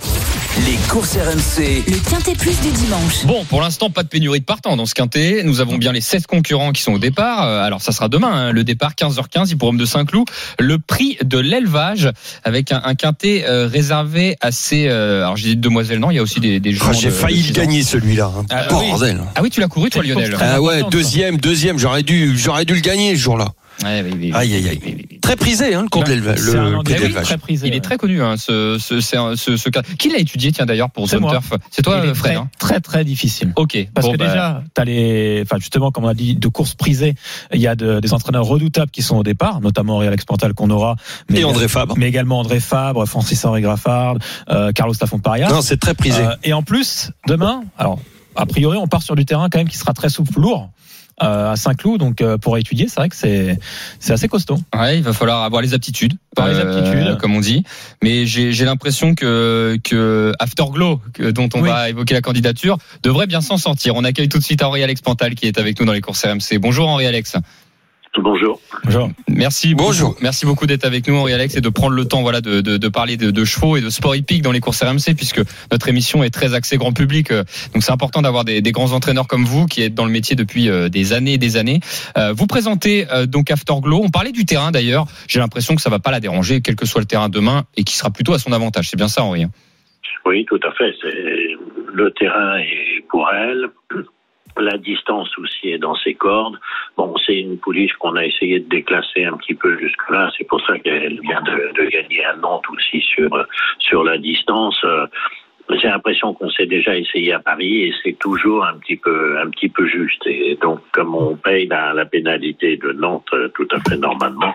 [0.66, 3.26] Les courses RMC, Le Quintet Plus du dimanche.
[3.26, 5.42] Bon, pour l'instant, pas de pénurie de partants dans ce quintet.
[5.44, 7.42] Nous avons bien les 16 concurrents qui sont au départ.
[7.42, 10.28] Euh, Alors, ça sera demain, hein, le départ 15h15, hippodrome de Saint-Cloud.
[10.60, 12.08] Le prix de l'élevage
[12.44, 14.86] avec un, un quintet euh, réservé à ces.
[14.86, 17.12] euh, alors j'ai dit demoiselles, non, il y a aussi des, des Ah, J'ai de-
[17.12, 18.30] failli de le gagner celui-là.
[18.36, 18.44] hein.
[18.50, 18.86] Ah, oui.
[19.34, 20.36] Ah oui, tu l'as couru toi, Lionel.
[20.40, 21.78] Ah ouais, deuxième, deuxième.
[21.78, 23.48] J'aurais dû, j'aurais dû le gagner ce jour-là.
[23.82, 24.30] Ouais, oui, oui, oui.
[24.34, 24.80] Aïe, aïe, aïe.
[24.84, 25.18] Oui, oui, oui.
[25.20, 26.38] Très prisé, hein, le d'élevage.
[26.40, 27.24] prix Eh oui, d'élevage.
[27.24, 27.66] très prisé.
[27.68, 29.82] Il est très connu, hein, ce, ce, ce, ce cas.
[29.98, 31.26] Qui l'a étudié, tiens d'ailleurs, pour Zone.
[31.28, 33.52] Turf C'est toi, Il est Fred très, hein très très difficile.
[33.56, 33.76] Ok.
[33.94, 36.74] Parce bon, que bah, déjà, t'as les, enfin justement, comme on a dit, de courses
[36.74, 37.14] prisées,
[37.52, 40.54] il y a de- des entraîneurs redoutables qui sont au départ, notamment Henri Alex Pantal
[40.54, 40.96] qu'on aura,
[41.30, 41.94] mais, Et André Fabre.
[41.96, 44.16] mais également André Fabre, Francis Henri Graffard,
[44.50, 45.48] euh, Carlos Tafon Paria.
[45.48, 46.22] Non, c'est très prisé.
[46.22, 47.98] Euh, et en plus, demain, alors
[48.36, 50.70] a priori, on part sur du terrain quand même qui sera très souple, lourd.
[51.22, 53.58] Euh, à Saint-Cloud, donc euh, pour étudier, c'est vrai que c'est
[54.00, 54.58] c'est assez costaud.
[54.76, 57.18] Ouais, il va falloir avoir les aptitudes, euh, Avoir les aptitudes.
[57.18, 57.62] comme on dit.
[58.02, 61.68] Mais j'ai j'ai l'impression que que Afterglow, que- dont on Oui.
[61.68, 63.94] va évoquer la candidature, devrait bien s'en sortir.
[63.94, 66.24] On accueille tout de suite Henri Alex Pantal qui est avec nous dans les courses
[66.24, 66.58] RMC.
[66.58, 67.06] Bonjour Henri
[68.16, 68.60] Bonjour.
[68.88, 70.10] Genre, Merci Bonjour.
[70.10, 70.22] beaucoup.
[70.22, 72.76] Merci beaucoup d'être avec nous, Henri Alex, et de prendre le temps, voilà, de, de,
[72.76, 75.40] de parler de, de chevaux et de sport hippique dans les courses RMC, puisque
[75.72, 77.32] notre émission est très axée grand public.
[77.32, 77.42] euh,
[77.74, 80.36] Donc, c'est important d'avoir des, des grands entraîneurs comme vous, qui êtes dans le métier
[80.36, 81.80] depuis euh, des années et des années.
[82.16, 84.00] Euh, vous présentez euh, donc Afterglow.
[84.04, 85.06] On parlait du terrain d'ailleurs.
[85.26, 87.82] J'ai l'impression que ça va pas la déranger, quel que soit le terrain demain, et
[87.84, 88.88] qui sera plutôt à son avantage.
[88.90, 89.42] C'est bien ça, Henri.
[89.44, 89.50] hein?
[90.24, 90.94] Oui, tout à fait.
[91.02, 91.12] C'est
[91.92, 93.66] le terrain est pour elle.
[94.56, 96.58] La distance aussi est dans ses cordes.
[96.96, 100.30] Bon, c'est une pouliche qu'on a essayé de déclasser un petit peu jusque-là.
[100.38, 103.46] C'est pour ça qu'elle vient de, gagner à Nantes aussi sur
[103.78, 104.80] sur la distance.
[104.84, 105.06] Euh,
[105.70, 109.50] J'ai l'impression qu'on s'est déjà essayé à Paris et c'est toujours un petit peu un
[109.50, 110.24] petit peu juste.
[110.26, 114.54] Et donc, comme on paye la, la pénalité de Nantes euh, tout à fait normalement,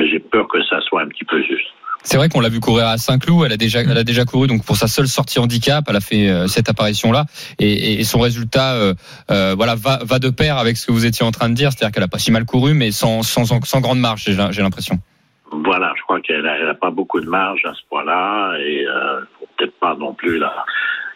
[0.00, 1.77] j'ai peur que ça soit un petit peu juste.
[2.04, 3.44] C'est vrai qu'on l'a vu courir à Saint-Cloud.
[3.46, 5.84] Elle a déjà, elle a déjà couru donc pour sa seule sortie handicap.
[5.88, 7.26] Elle a fait euh, cette apparition-là
[7.58, 8.94] et, et son résultat, euh,
[9.30, 11.70] euh, voilà, va, va de pair avec ce que vous étiez en train de dire,
[11.72, 14.24] c'est-à-dire qu'elle a pas si mal couru, mais sans, sans, sans grande marge.
[14.24, 14.98] J'ai l'impression.
[15.50, 19.48] Voilà, je crois qu'elle n'a pas beaucoup de marge à ce point-là et euh, faut
[19.56, 20.52] peut-être pas non plus la,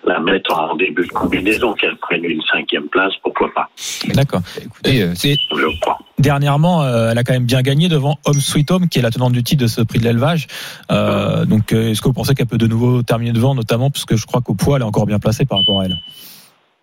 [0.05, 3.68] la mettre en début de combinaison, qu'elle prenne une cinquième place, pourquoi pas,
[4.14, 4.40] d'accord.
[4.61, 5.98] Écoutez, euh, c'est je crois.
[6.18, 9.11] Dernièrement, euh, elle a quand même bien gagné devant Home Sweet Home, qui est la
[9.11, 10.46] tenante du titre de ce prix de l'élevage.
[10.90, 14.05] Euh, donc, euh, est-ce que vous pensez qu'elle peut de nouveau terminer devant, notamment parce
[14.05, 15.96] que je crois qu'au poids, elle est encore bien placée par rapport à elle?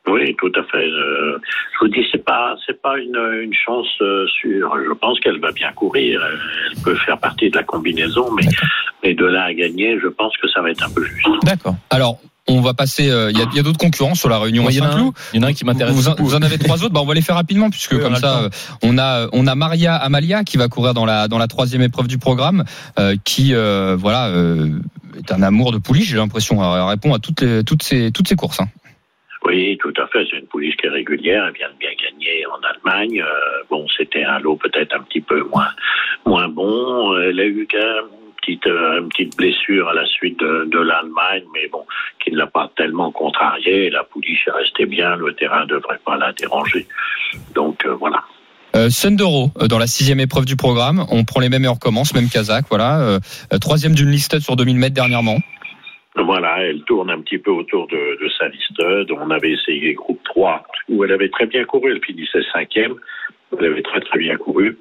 [0.07, 0.85] Oui, tout à fait.
[0.85, 1.37] Euh,
[1.73, 4.73] je vous dis, c'est pas, c'est pas une, une chance euh, sûre.
[4.85, 6.21] Je pense qu'elle va bien courir.
[6.25, 6.39] Elle,
[6.75, 8.47] elle peut faire partie de la combinaison, mais,
[9.03, 11.27] mais de là à gagner, je pense que ça va être un peu juste.
[11.43, 11.75] D'accord.
[11.89, 12.19] alors.
[12.51, 13.09] On va passer.
[13.09, 14.85] euh, Il y a, il y a d'autres concurrents sur la réunion il y en
[14.85, 16.93] a un- il y en a un qui m'intéresse Vous, vous en avez trois autres?
[16.93, 18.49] Bah, on va les faire rapidement puisque Oui, on comme a le ça, euh,
[18.83, 22.07] on a on a Maria Amalia qui va courir dans la dans la troisième épreuve
[22.07, 22.63] du programme,
[22.97, 24.79] euh, qui euh, voilà euh,
[25.17, 26.09] est un amour de pouliche.
[26.09, 26.61] J'ai l'impression.
[26.75, 28.59] Elle répond à toutes les toutes ces toutes ces courses.
[28.61, 28.67] hein.
[29.45, 30.25] Oui, tout à fait.
[30.29, 31.45] C'est une pouliche qui est régulière.
[31.47, 32.59] Elle vient de bien gagner en
[32.91, 33.21] Allemagne.
[33.21, 35.69] Euh, bon, c'était un lot peut-être un petit peu moins
[36.25, 37.17] moins bon.
[37.17, 40.79] Elle a eu quand même petite, euh, une petite blessure à la suite de, de
[40.79, 41.85] l'Allemagne, mais bon,
[42.23, 43.89] qui ne l'a pas tellement contrariée.
[43.89, 45.15] La pouliche est restée bien.
[45.15, 46.87] Le terrain ne devrait pas la déranger.
[47.53, 48.23] Donc euh, voilà.
[48.75, 51.05] Euh, Sundero euh, dans la sixième épreuve du programme.
[51.11, 52.65] On prend les mêmes et on recommence, même Kazakh.
[52.69, 53.19] Voilà, euh,
[53.59, 55.37] troisième d'une liste sur 2000 mètres dernièrement.
[56.15, 59.09] Voilà, elle tourne un petit peu autour de, de sa liste.
[59.11, 61.91] On avait essayé groupe 3, où elle avait très bien couru.
[61.91, 62.95] Elle finissait cinquième.
[63.57, 64.77] Elle avait très très bien couru.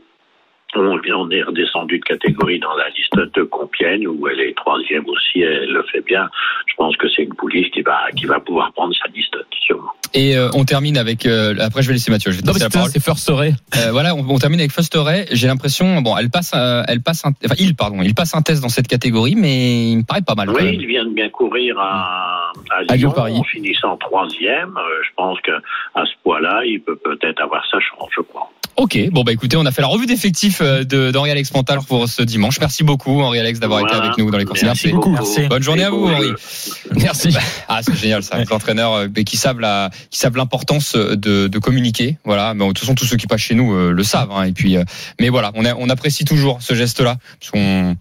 [0.77, 5.07] On, on est redescendu de catégorie dans la liste de Compiègne, où elle est troisième
[5.09, 5.41] aussi.
[5.41, 6.29] Elle le fait bien.
[6.66, 9.93] Je pense que c'est une pouliche qui va, qui va pouvoir prendre sa liste, sûrement.
[10.14, 11.25] Et euh, on termine avec.
[11.27, 12.31] euh, après, je vais laisser Mathieu.
[12.33, 12.91] Je vais te Non, la c'est ça, parole.
[12.91, 13.55] c'est First Ray.
[13.77, 15.27] Euh, voilà, on, on termine avec Fosteret.
[15.33, 18.43] J'ai l'impression, bon, elle passe, euh, elle passe, un, enfin, il, pardon, il passe un
[18.43, 20.51] test dans cette catégorie, mais il me paraît pas mal.
[20.51, 23.37] Oui, il vient de bien courir à, à À Lyon, Lyon-Paris.
[23.39, 24.77] en finissant troisième.
[24.77, 25.53] Euh, je pense que
[25.95, 28.51] à ce poids-là, il peut peut-être avoir sa chance, je crois.
[28.79, 31.81] Ok, bon bah écoutez, on a fait la revue d'effectifs euh, de d'Henri Alex Pantal
[31.87, 32.61] pour ce dimanche.
[32.61, 34.62] Merci beaucoup Henri Alex d'avoir été avec nous dans les courses.
[34.62, 35.11] Merci beaucoup.
[35.11, 35.22] beaucoup.
[35.24, 35.49] Merci.
[35.49, 36.29] Bonne journée à vous, Henri.
[36.97, 37.37] Merci.
[37.68, 38.39] Ah, c'est génial ça.
[38.39, 42.18] Les entraîneurs euh, qui savent la, qui savent l'importance de, de communiquer.
[42.24, 42.55] Voilà.
[42.55, 44.31] Mais de toute façon, tous ceux qui passent chez nous euh, le savent.
[44.31, 44.45] hein.
[44.45, 44.85] Et puis, euh,
[45.20, 47.97] mais voilà, on, a- on apprécie toujours ce geste-là parce qu'on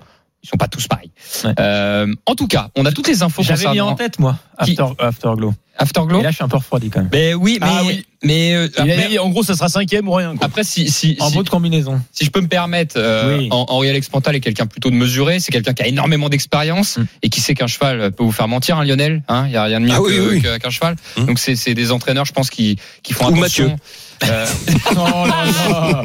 [0.47, 1.11] ils sont pas tous pareils.
[1.43, 1.51] Ouais.
[1.59, 4.71] Euh, en tout cas, on a toutes les infos J'avais mis en tête, moi, Qui
[4.79, 5.53] After, Afterglow.
[5.77, 6.19] Afterglow.
[6.21, 7.09] Et là, je suis un peu refroidi quand même.
[7.11, 8.05] Mais oui, mais Ah oui.
[8.23, 10.35] mais euh, après, en gros, ça sera cinquième ou rien.
[10.35, 10.47] quoi.
[10.47, 12.01] après, si si En si, mot de combinaison.
[12.11, 13.45] si je peux me permettre, euh, Oui.
[13.45, 15.39] Hen- Henri Alex Pantal est quelqu'un plutôt de mesuré.
[15.39, 17.05] C'est quelqu'un qui a énormément d'expérience Mm.
[17.23, 19.21] et qui sait qu'un cheval peut vous faire mentir, hein, Lionel.
[19.27, 20.95] Hein, il y a rien de mieux Ah oui, qu'un cheval.
[21.17, 21.25] Mm.
[21.25, 23.65] Donc c'est c'est des entraîneurs, je pense, qui qui font Ou attention.
[23.69, 23.77] Mathieu.
[24.24, 24.45] Euh,
[24.91, 24.95] oh
[25.28, 26.03] là là.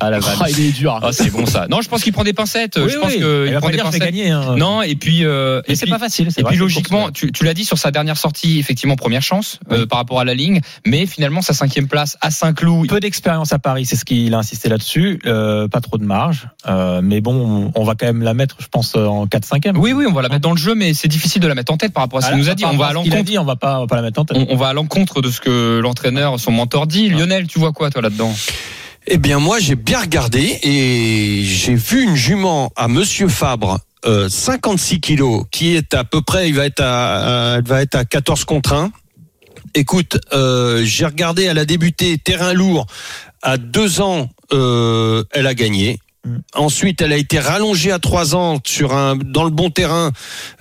[0.00, 0.36] Ah la vanne.
[0.40, 0.98] Ah, il est dur.
[1.02, 1.66] Ah, c'est bon ça.
[1.68, 2.78] Non, je pense qu'il prend des pincettes.
[2.82, 3.18] Oui, je pense oui.
[3.20, 4.02] que Il il va prend pas des pincettes.
[4.02, 4.30] gagner.
[4.30, 4.54] hein.
[4.56, 6.28] Non, et puis euh, et c'est pas facile.
[6.36, 9.58] Et vrai, puis logiquement, tu, tu l'as dit sur sa dernière sortie, effectivement première chance
[9.72, 12.88] euh, par rapport à la ligne, mais finalement sa cinquième place à Saint-Cloud.
[12.88, 15.18] peu d'expérience à Paris, c'est ce qu'il a insisté là-dessus.
[15.26, 18.66] Euh, pas trop de marge, Euh, mais bon, on va quand même la mettre, je
[18.68, 19.76] pense, en 4-5e.
[19.76, 21.72] Oui, oui, on va la mettre dans le jeu, mais c'est difficile de la mettre
[21.72, 22.64] en tête par rapport à ce qu'il nous a dit.
[22.64, 23.22] On va à l'encontre.
[23.24, 24.36] dit, on va pas, la mettre en tête.
[24.38, 27.08] On, on va à l'encontre de ce que l'entraîneur, son mentor dit.
[27.48, 28.34] Tu vois quoi toi là-dedans?
[29.06, 33.78] Eh bien, moi, j'ai bien regardé et j'ai vu une jument à Monsieur Fabre.
[34.06, 37.80] euh, 56 kilos, qui est à peu près, il va être à, à- elle va
[37.80, 38.92] être à 14 contre 1.
[39.74, 42.86] Écoute, euh, j'ai regardé, elle a débuté terrain lourd
[43.42, 45.98] à deux ans, euh, elle a gagné.
[46.24, 46.36] Mm.
[46.54, 50.10] Ensuite, elle a été rallongée à trois ans sur un dans le bon terrain.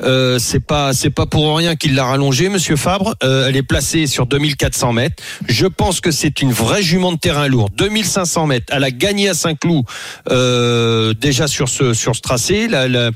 [0.02, 3.16] Euh, c'est pas c'est pas pour rien qu'il l'a rallongée, Monsieur Fabre.
[3.24, 5.24] Euh, elle est placée sur 2400 mètres.
[5.48, 7.70] Je pense que c'est une vraie jument de terrain lourd.
[7.78, 8.74] 2500 mètres.
[8.76, 9.86] Elle a gagné à Saint-Cloud
[10.32, 12.68] euh, déjà sur ce sur ce tracé.
[12.68, 13.12] La- la-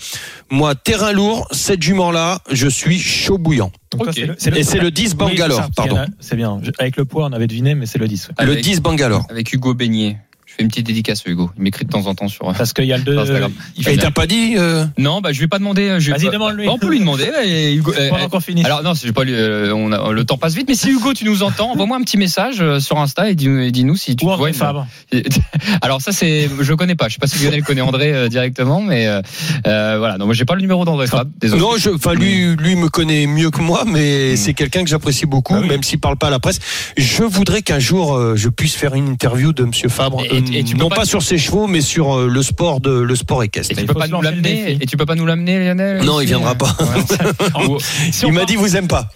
[0.50, 3.72] moi, terrain lourd, cette jument là, je suis chaud bouillant.
[3.92, 4.14] Donc toi, Ok.
[4.18, 6.06] c'est le- c'est le- Et c'est le 10 Oui, Bangalore, pardon.
[6.20, 6.60] C'est bien.
[6.80, 8.30] Avec le poids, on avait deviné, mais c'est le 10.
[8.30, 8.46] ouais.
[8.46, 9.26] Le Avec- 10 Bangalore.
[9.30, 10.18] Avec Hugo Beignet.
[10.58, 11.52] Fais une petite dédicace à Hugo.
[11.58, 12.52] Il m'écrit de temps en temps sur.
[12.52, 13.18] Parce qu'il y a le 2.
[13.18, 13.52] Instagram.
[13.76, 15.98] Il Et fait t'as pas dit euh, Non, bah je vais pas demander.
[16.00, 16.68] je Vas-y, pas- demande-lui.
[16.68, 17.30] On peut lui demander.
[17.46, 18.66] eh, Hugo, eh, pendant qu'on finit.
[18.66, 20.66] Alors non, pas lui, euh, on a, le temps passe vite.
[20.68, 23.48] Mais si Hugo, tu nous entends, envoie-moi un petit message euh, sur Insta et dis-
[23.48, 24.88] et dis-nous si tu Ou vois une- Fabre.
[25.82, 27.08] Alors ça c'est, je connais pas.
[27.08, 29.22] Je sais pas si Lionel connaît André euh, directement, mais euh,
[29.68, 30.18] euh, voilà.
[30.18, 31.30] Non, moi j'ai pas le numéro d'André Fab.
[31.40, 31.62] Désolé.
[31.62, 35.26] Non, je, enfin lui, lui me connaît mieux que moi, mais c'est quelqu'un que j'apprécie
[35.26, 35.68] beaucoup, Ah oui.
[35.68, 36.60] même s'il parle pas à la presse.
[36.98, 40.60] Je voudrais qu'un jour euh, je puisse faire une interview de Monsieur Fabre, Et- et-
[40.60, 42.92] et tu peux non pas- pas sur ses chevaux, mais sur euh, le sport de
[42.92, 43.72] le sport équestre.
[43.72, 44.78] Et tu peux pas nous l'amener.
[44.82, 46.76] Et tu peux pas nous l'amener, Lionel Non, il viendra pas.
[48.12, 49.10] Si il m'a parle- dit vous aime pas.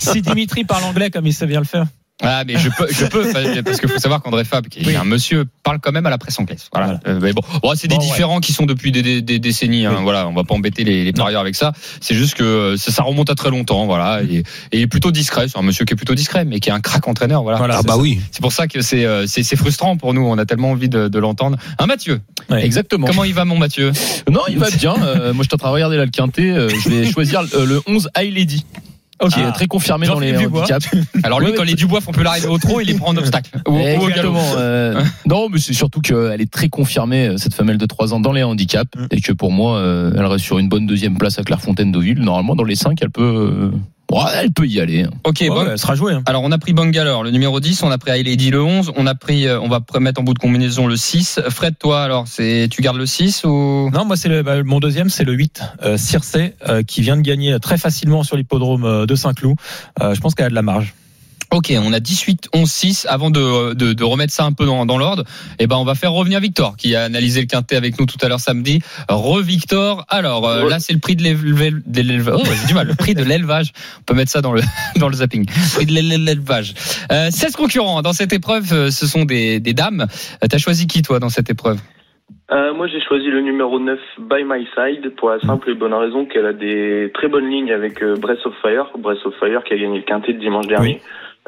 [0.00, 1.86] si Dimitri parle anglais comme il sait bien le faire.
[2.22, 3.24] Ah, mais je peux, je peux,
[3.64, 4.94] parce qu'il faut savoir qu'André Fab, qui est Oui.
[4.94, 6.68] un monsieur, parle quand même à la presse anglaise.
[6.72, 7.00] Voilà.
[7.08, 8.06] Euh, mais bon, Bon, c'est des Bon, ouais.
[8.06, 9.84] différents qui sont depuis des, des- des décennies.
[9.84, 9.94] Hein.
[9.98, 10.02] Oui.
[10.04, 11.72] Voilà, on va pas embêter les, les parieurs avec ça.
[12.00, 13.86] C'est juste que euh, ça, ça remonte à très longtemps.
[13.86, 15.48] Voilà, et, et il est plutôt discret.
[15.48, 17.42] C'est un monsieur qui est plutôt discret, mais qui est un crack entraîneur.
[17.42, 17.58] Voilà.
[17.58, 17.98] Voilà, ah c'est bah ça.
[17.98, 18.20] oui.
[18.30, 20.22] C'est pour ça que c'est euh, c'est c'est frustrant pour nous.
[20.24, 21.58] On a tellement envie de, de l'entendre.
[21.78, 22.64] Un Mathieu, Ouais.
[22.64, 23.06] Exactement.
[23.08, 23.90] comment il va, mon Mathieu?
[24.30, 24.94] Non, il va bien.
[25.02, 26.50] Euh, moi, je suis en train de regarder là le quintet.
[26.50, 28.64] Euh, je vais choisir le, le 11 High Lady.
[29.20, 29.48] Qui Ah.
[29.48, 30.88] est très confirmé dans les handicaps.
[31.22, 33.50] Alors lui, quand les Dubois font plus l'arrivée au trot, il les prend en obstacle.
[33.66, 34.42] Exactement.
[34.56, 38.20] euh, non, mais c'est surtout qu'elle est très confirmée, euh, cette femelle de 3 ans,
[38.20, 38.90] dans les handicaps.
[38.96, 39.06] Mm.
[39.12, 42.18] Et que pour moi, euh, elle reste sur une bonne deuxième place à Clairefontaine-Deauville.
[42.20, 43.70] Normalement, dans les 5, elle peut,
[44.12, 45.02] ouais, elle peut y aller.
[45.02, 45.10] hein.
[45.24, 45.62] Ok, Ouais, bon.
[45.64, 46.12] ouais, elle sera jouée.
[46.14, 46.22] hein.
[46.26, 48.92] Alors on a pris Bangalore, le numéro 10, on a pris High Lady le 11,
[48.96, 51.40] on a pris euh, on va mettre en bout de combinaison le 6.
[51.50, 53.90] Fred toi alors, c'est tu gardes le 6 ou?
[53.92, 56.36] Non, moi c'est le, bah, mon deuxième, c'est le 8, euh, Circe,
[56.68, 59.56] euh, qui vient de gagner très facilement sur l'hippodrome de Saint-Cloud.
[60.02, 60.94] Euh, je pense qu'elle a de la marge.
[61.54, 64.84] OK, on a 18 11 6 avant de, de, de remettre ça un peu dans,
[64.86, 65.24] dans l'ordre.
[65.58, 68.18] Et ben on va faire revenir Victor qui a analysé le quintet avec nous tout
[68.22, 68.80] à l'heure samedi.
[69.08, 70.04] Re Victor.
[70.08, 72.40] Alors euh, là c'est le prix de l'élev- de l'élevage.
[72.44, 73.72] Oh, j'ai du mal, le prix de l'élevage.
[74.00, 74.62] On peut mettre ça dans le
[74.96, 75.46] dans le zapping.
[75.74, 76.74] Prix de l'élevage.
[77.12, 80.06] Euh, 16 concurrents dans cette épreuve, euh, ce sont des des dames.
[80.42, 81.78] Euh, T'as choisi qui toi dans cette épreuve?
[82.50, 85.94] Euh, moi, j'ai choisi le numéro 9, By My Side, pour la simple et bonne
[85.94, 88.90] raison qu'elle a des très bonnes lignes avec euh, Breath of Fire.
[88.98, 91.00] Breath of Fire qui a gagné le quintet de dimanche dernier.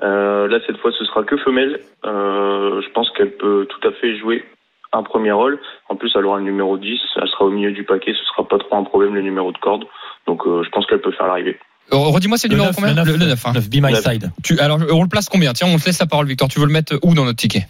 [0.03, 1.81] Euh, là, cette fois, ce sera que femelle.
[2.05, 4.45] Euh, je pense qu'elle peut tout à fait jouer
[4.93, 5.59] un premier rôle.
[5.89, 6.99] En plus, elle aura le numéro 10.
[7.17, 8.13] Elle sera au milieu du paquet.
[8.13, 9.85] Ce sera pas trop un problème, le numéro de corde.
[10.27, 11.59] Donc, euh, je pense qu'elle peut faire l'arrivée.
[11.91, 13.53] Redis-moi c'est le, numéro combien le 9, le, 9 hein.
[13.55, 13.95] 9, Be My.
[13.95, 14.31] Side.
[14.43, 15.53] Tu, alors, on le place combien?
[15.53, 16.49] Tiens, on te laisse la parole, Victor.
[16.49, 17.67] Tu veux le mettre où dans notre ticket?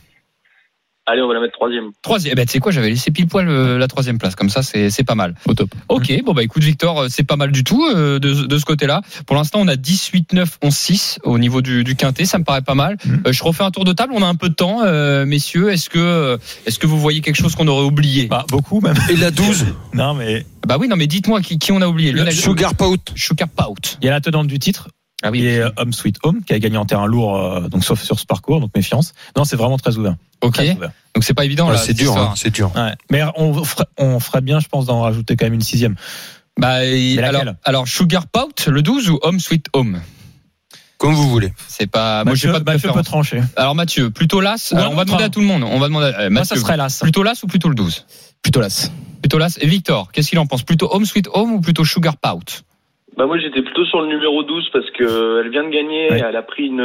[1.08, 1.90] Allez, on va la mettre troisième.
[2.02, 2.32] Troisième.
[2.32, 4.34] Eh ben, tu sais quoi J'avais laissé pile poil euh, la troisième place.
[4.34, 5.34] Comme ça, c'est c'est pas mal.
[5.46, 5.70] Au top.
[5.88, 6.12] Ok.
[6.24, 9.02] Bon bah écoute, Victor, euh, c'est pas mal du tout euh, de, de ce côté-là.
[9.24, 12.24] Pour l'instant, on a 18, 9, 11, 6 au niveau du, du quintet.
[12.24, 12.96] Ça me paraît pas mal.
[13.24, 14.12] Euh, je refais un tour de table.
[14.16, 15.70] On a un peu de temps, euh, messieurs.
[15.70, 18.26] Est-ce que est-ce que vous voyez quelque chose qu'on aurait oublié?
[18.26, 18.96] Bah, beaucoup même.
[19.08, 22.12] Et la 12, Non, mais Bah oui, non, mais dites-moi qui, qui on a oublié.
[22.32, 23.12] Sugar Pout.
[23.14, 23.96] Sugar Pout.
[24.02, 24.88] il y a la tenante du titre.
[25.22, 27.84] Ah Il est euh, Home Sweet Home, qui a gagné en terrain lourd, euh, donc
[27.84, 29.14] sauf sur ce parcours, donc méfiance.
[29.36, 30.16] Non, c'est vraiment très ouvert.
[30.42, 30.54] Ok.
[30.54, 30.90] Très ouvert.
[31.14, 31.78] Donc c'est pas évident Ouais, là.
[31.78, 32.70] c'est dur, hein, c'est dur.
[32.76, 32.92] Ouais.
[33.10, 35.96] Mais on ferait, on ferait bien, je pense, d'en rajouter quand même une sixième.
[36.58, 40.00] Bah, et- alors, alors Sugar Pout, le 12 ou Home Sweet Home?
[40.98, 41.52] Comme vous voulez.
[41.68, 42.24] C'est pas.
[42.24, 43.42] Moi, j'ai Mathieu, pas de Mathieu peut trancher.
[43.56, 44.72] Alors Mathieu, plutôt l'as?
[44.74, 45.26] Alors, on va demander hein.
[45.26, 45.62] à tout le monde.
[45.62, 46.06] On va demander.
[46.06, 47.00] à- Moi, Mathieu, ça serait l'as.
[47.00, 48.06] Plutôt l'as ou plutôt le 12
[48.42, 48.90] Plutôt las.
[49.20, 49.58] Plutôt l'as.
[49.60, 50.62] Et Victor, qu'est-ce qu'il en pense?
[50.62, 52.62] Plutôt Home Sweet Home ou plutôt Sugar Pout?
[53.16, 56.22] Bah moi j'étais plutôt sur le numéro 12 parce que elle vient de gagner, Ouais.
[56.28, 56.84] elle a pris une,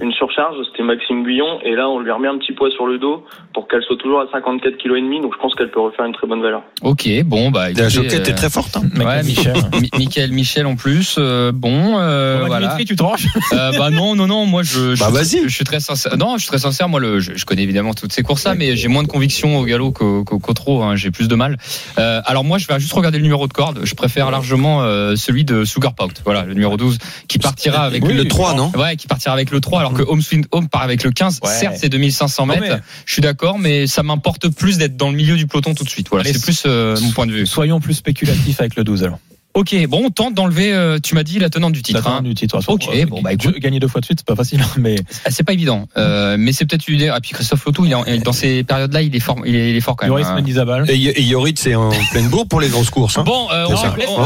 [0.00, 2.98] une surcharge, c'était Maxime Guyon et là on lui remet un petit poids sur le
[2.98, 5.80] dos pour qu'elle soit toujours à 54 kg et demi donc je pense qu'elle peut
[5.80, 6.62] refaire une très bonne valeur.
[6.82, 8.76] Ok, bon bah écoutez, La Joquette euh, est très forte.
[8.76, 8.82] hein.
[8.96, 9.54] Ouais, Michel.
[9.80, 11.16] Mi- Michael Michel en plus.
[11.18, 12.66] euh, bon, euh, Bon, voilà.
[12.68, 14.46] Dimitri, tu te ranges Euh, bah non, non, non.
[14.46, 15.48] Moi, je, je, Bah, suis- vas-y.
[15.48, 16.16] je suis très sincère.
[16.16, 16.88] Non, je suis très sincère.
[16.88, 19.64] Moi, le, je, je connais évidemment toutes ces courses-là, mais j'ai moins de conviction au
[19.64, 20.82] galop qu'au, qu'au, qu'au trot.
[20.84, 20.94] hein.
[20.96, 21.56] J'ai plus de mal.
[21.98, 23.80] Euh, alors moi, je vais juste regarder le numéro de corde.
[23.82, 26.12] Je préfère largement euh, celui de Sugar Pout.
[26.24, 26.98] Voilà, le numéro 12
[27.28, 30.02] qui partira avec Oui, le 3, non Ouais, qui partira avec le 3, alors que
[30.02, 31.40] Home Sweet Home part avec le 15.
[31.42, 31.50] Ouais.
[31.50, 32.60] Certes, c'est 2500 mètres.
[32.60, 35.84] Mais- Je suis d'accord, mais ça m'importe plus d'être dans le milieu du peloton tout
[35.84, 36.08] de suite.
[36.10, 37.46] Voilà, c'est plus euh, mon point de vue.
[37.46, 39.18] Soyons plus spéculatifs avec le 12 alors.
[39.56, 42.02] Ok, bon, on tente d'enlever, euh, tu m'as dit, la tenante du titre.
[42.04, 42.16] La hein.
[42.18, 42.60] fin du titre.
[42.68, 43.58] Ok, bon, bah, écoute.
[43.58, 46.36] Gagner deux fois de suite, c'est pas facile, hein, mais Ah, C'est pas évident, euh,
[46.38, 47.08] mais c'est peut-être une idée.
[47.08, 49.70] Ah, puis Christophe Lotou, il est en- dans ces période-là, il est fort, il est,
[49.70, 50.12] il est fort quand même.
[50.12, 50.34] Yoris hein.
[50.34, 50.90] Mendizabal.
[50.90, 53.16] Et, et Yorid, c'est en pleine bourre pour les grosses courses.
[53.16, 53.22] hein.
[53.24, 53.76] Bon, euh, on, on,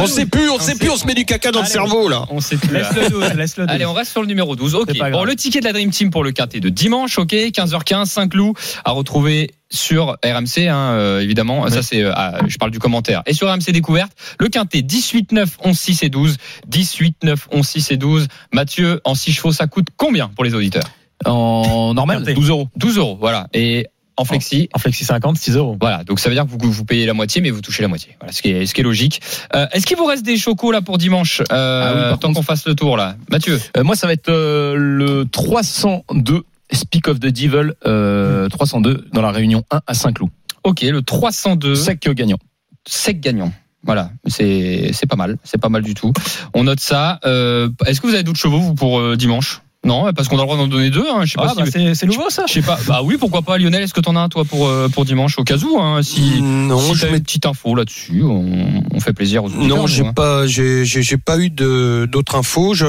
[0.06, 2.26] sait plus, on, sait plus, on se met du caca dans le cerveau là.
[2.30, 2.74] on sait plus.
[2.74, 3.74] Laisse le 12, laisse le 12.
[3.74, 4.74] Allez, on reste sur le numéro 12.
[4.74, 4.90] Ok.
[5.12, 7.18] Bon, le ticket de la Dream Team pour le quintet de dimanche.
[7.18, 7.32] Ok.
[7.34, 11.68] 15h15, Saint-Cloud à retrouver sur RMC, hein, euh, évidemment.
[11.68, 13.22] Ça, c'est, euh, ah, je parle du commentaire.
[13.26, 16.36] Et sur RMC Découverte, le quintet 18, 9, 11, 6 et 12.
[16.66, 18.28] 18, 9, 11, 6 et 12.
[18.52, 20.84] Mathieu, en 6 chevaux, ça coûte combien pour les auditeurs?
[21.24, 22.34] En normal, Regardez.
[22.34, 22.68] 12 euros.
[22.76, 23.16] 12 euros.
[23.20, 23.46] Voilà.
[23.52, 25.78] Et en flexi, En flexi 50, 6 euros.
[25.80, 27.88] Voilà, donc ça veut dire que vous, vous payez la moitié, mais vous touchez la
[27.88, 28.16] moitié.
[28.20, 29.22] Voilà, ce qui est, ce qui est logique.
[29.54, 32.40] Euh, Est-ce qu'il vous reste des chocos là pour dimanche euh, Ah oui, Tant contre.
[32.40, 33.58] qu'on fasse le tour là, Mathieu?
[33.78, 36.42] Euh, moi, ça va être euh, le 302
[36.72, 40.30] Speak of the Devil, euh, 302 dans la réunion 1 à Saint-Cloud.
[40.64, 42.38] Ok, le 302 Sec gagnant.
[42.86, 43.52] sec gagnant.
[43.82, 46.12] Voilà, c'est c'est pas mal, c'est pas mal du tout.
[46.52, 47.18] On note ça.
[47.24, 49.62] Euh, Est-ce que vous avez d'autres chevaux vous pour euh, dimanche?
[49.82, 51.06] Non, parce qu'on a le droit d'en donner deux.
[51.10, 51.24] Hein.
[51.24, 51.56] Je sais pas Ah, si.
[51.56, 52.44] bah, c'est c'est nouveau ça.
[52.46, 52.78] je sais pas.
[52.86, 53.82] Bah oui, pourquoi pas, Lionel.
[53.82, 56.42] Est-ce que t'en as un toi pour euh, pour dimanche au cas où hein, Si
[56.42, 59.78] non, si je t'as mets- une petite info là-dessus, on, on fait plaisir aux auditeurs.
[59.78, 60.12] Non, j'ai hein.
[60.12, 62.74] pas, j'ai, j'ai j'ai pas eu de d'autres infos.
[62.74, 62.84] Je,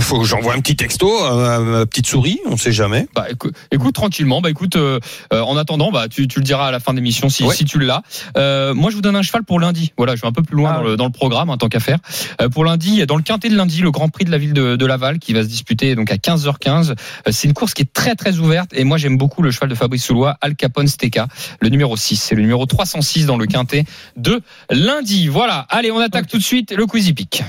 [0.00, 2.38] faut que j'envoie un petit texto à ma petite souris.
[2.46, 3.06] On sait jamais.
[3.14, 4.40] Bah écoute, écoute tranquillement.
[4.40, 4.98] Bah écoute, euh,
[5.34, 7.54] euh, en attendant, bah tu, tu le diras à la fin de l'émission si, Ouais.
[7.54, 8.00] si tu l'as.
[8.38, 9.92] Euh, moi, je vous donne un cheval pour lundi.
[9.98, 11.68] Voilà, je vais un peu plus loin Ah dans, le, dans le programme, en tant
[11.68, 11.98] qu'à faire.
[12.40, 14.76] Euh, pour lundi, dans le quintet de lundi, le Grand Prix de la ville de,
[14.76, 16.90] de Laval qui va se disputer donc à 15h15.
[16.90, 16.94] Euh,
[17.30, 19.74] c'est une course qui est très très ouverte et moi j'aime beaucoup le cheval de
[19.74, 21.28] Fabrice Soulois, Al Capone Steka,
[21.60, 22.16] le numéro 6.
[22.16, 23.84] C'est le numéro 306 dans le quintet
[24.16, 25.28] de lundi.
[25.28, 25.66] Voilà.
[25.68, 27.42] Allez, on attaque tout de suite le quizy pick.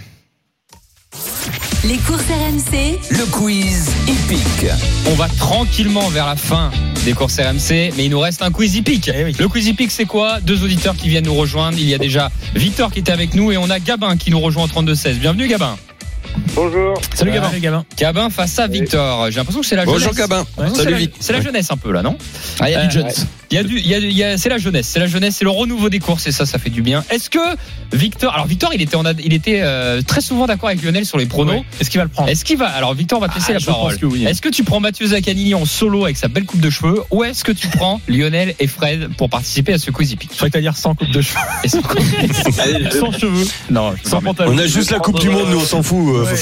[1.84, 4.72] Les courses RMC, Le quiz hippique.
[5.08, 6.70] On va tranquillement vers la fin
[7.06, 9.10] des courses RMC, mais il nous reste un quiz hippique.
[9.12, 9.36] Eh oui.
[9.40, 10.40] Le quiz hippique, c'est quoi?
[10.42, 11.80] Deux auditeurs qui viennent nous rejoindre.
[11.80, 14.40] Il y a déjà Victor qui était avec nous et on a Gabin qui nous
[14.40, 15.16] rejoint en 32-16.
[15.16, 15.76] Bienvenue Gabin.
[16.56, 16.94] Bonjour.
[17.14, 17.32] Salut.
[17.32, 17.52] Gabin.
[17.60, 17.86] Gabin.
[17.98, 19.30] Gabin face à Victor.
[19.32, 20.18] J'ai l'impression que c'est la Bonjour jeunesse.
[20.18, 20.38] Gabin.
[20.58, 21.14] L'impression que Salut c'est la- Vic.
[21.20, 22.18] C'est la jeunesse un peu là, non?
[22.60, 23.10] Ah, il y a Euh, du Jones.
[23.52, 25.00] Il y a du, il y a, du- il y a- c'est la jeunesse, c'est
[25.00, 27.04] la jeunesse, c'est le renouveau des courses et ça, ça fait du bien.
[27.10, 27.40] Est-ce que
[27.92, 31.18] Victor, alors Victor, il était, en, il était euh, très souvent d'accord avec Lionel sur
[31.18, 31.56] les pronos.
[31.56, 31.64] Ouais.
[31.82, 32.30] Est-ce qu'il va le prendre?
[32.30, 33.98] Est-ce qu'il va Alors Victor, on va te laisser Ah, la parole.
[34.04, 34.24] oui.
[34.26, 37.26] Est-ce que tu prends Mathieu Zaccanini en solo avec sa belle coupe de cheveux ou
[37.26, 40.48] est-ce que tu prends Lionel et Fred pour participer à ce quiz hippique Je crois
[40.48, 41.40] que t'as dire sans coupe de cheveux.
[42.92, 43.46] Sans- cheveux.
[43.70, 44.54] Non, Sans pantalon.
[44.54, 46.26] On a juste la Coupe du Monde, nous on s'en fout, euh,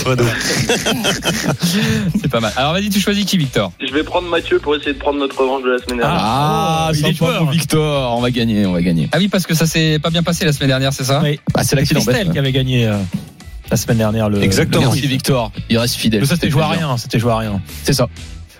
[2.22, 2.52] c'est pas mal.
[2.56, 3.72] Alors vas-y, tu choisis qui, Victor?
[3.86, 6.18] Je vais prendre Mathieu pour essayer de prendre notre revanche de la semaine dernière.
[6.22, 7.50] Ah, Oh, il est joueur.
[7.52, 8.18] Victor.
[8.18, 9.10] On va gagner, on va gagner.
[9.12, 11.22] Ah oui, parce que ça s'est pas bien passé la semaine dernière, c'est ça?
[11.24, 11.40] Oui.
[11.54, 12.02] Ah, c'est l'accident.
[12.04, 12.32] Bête.
[12.32, 12.98] qui avait gagné euh,
[13.70, 14.42] la semaine dernière le.
[14.42, 14.86] Exactement.
[14.86, 15.08] le Merci.
[15.08, 15.52] Victor.
[15.70, 16.22] Il reste fidèle.
[16.22, 16.98] Mais ça c'était joué à rien.
[16.98, 17.62] C'était joué à rien.
[17.84, 18.08] C'est ça.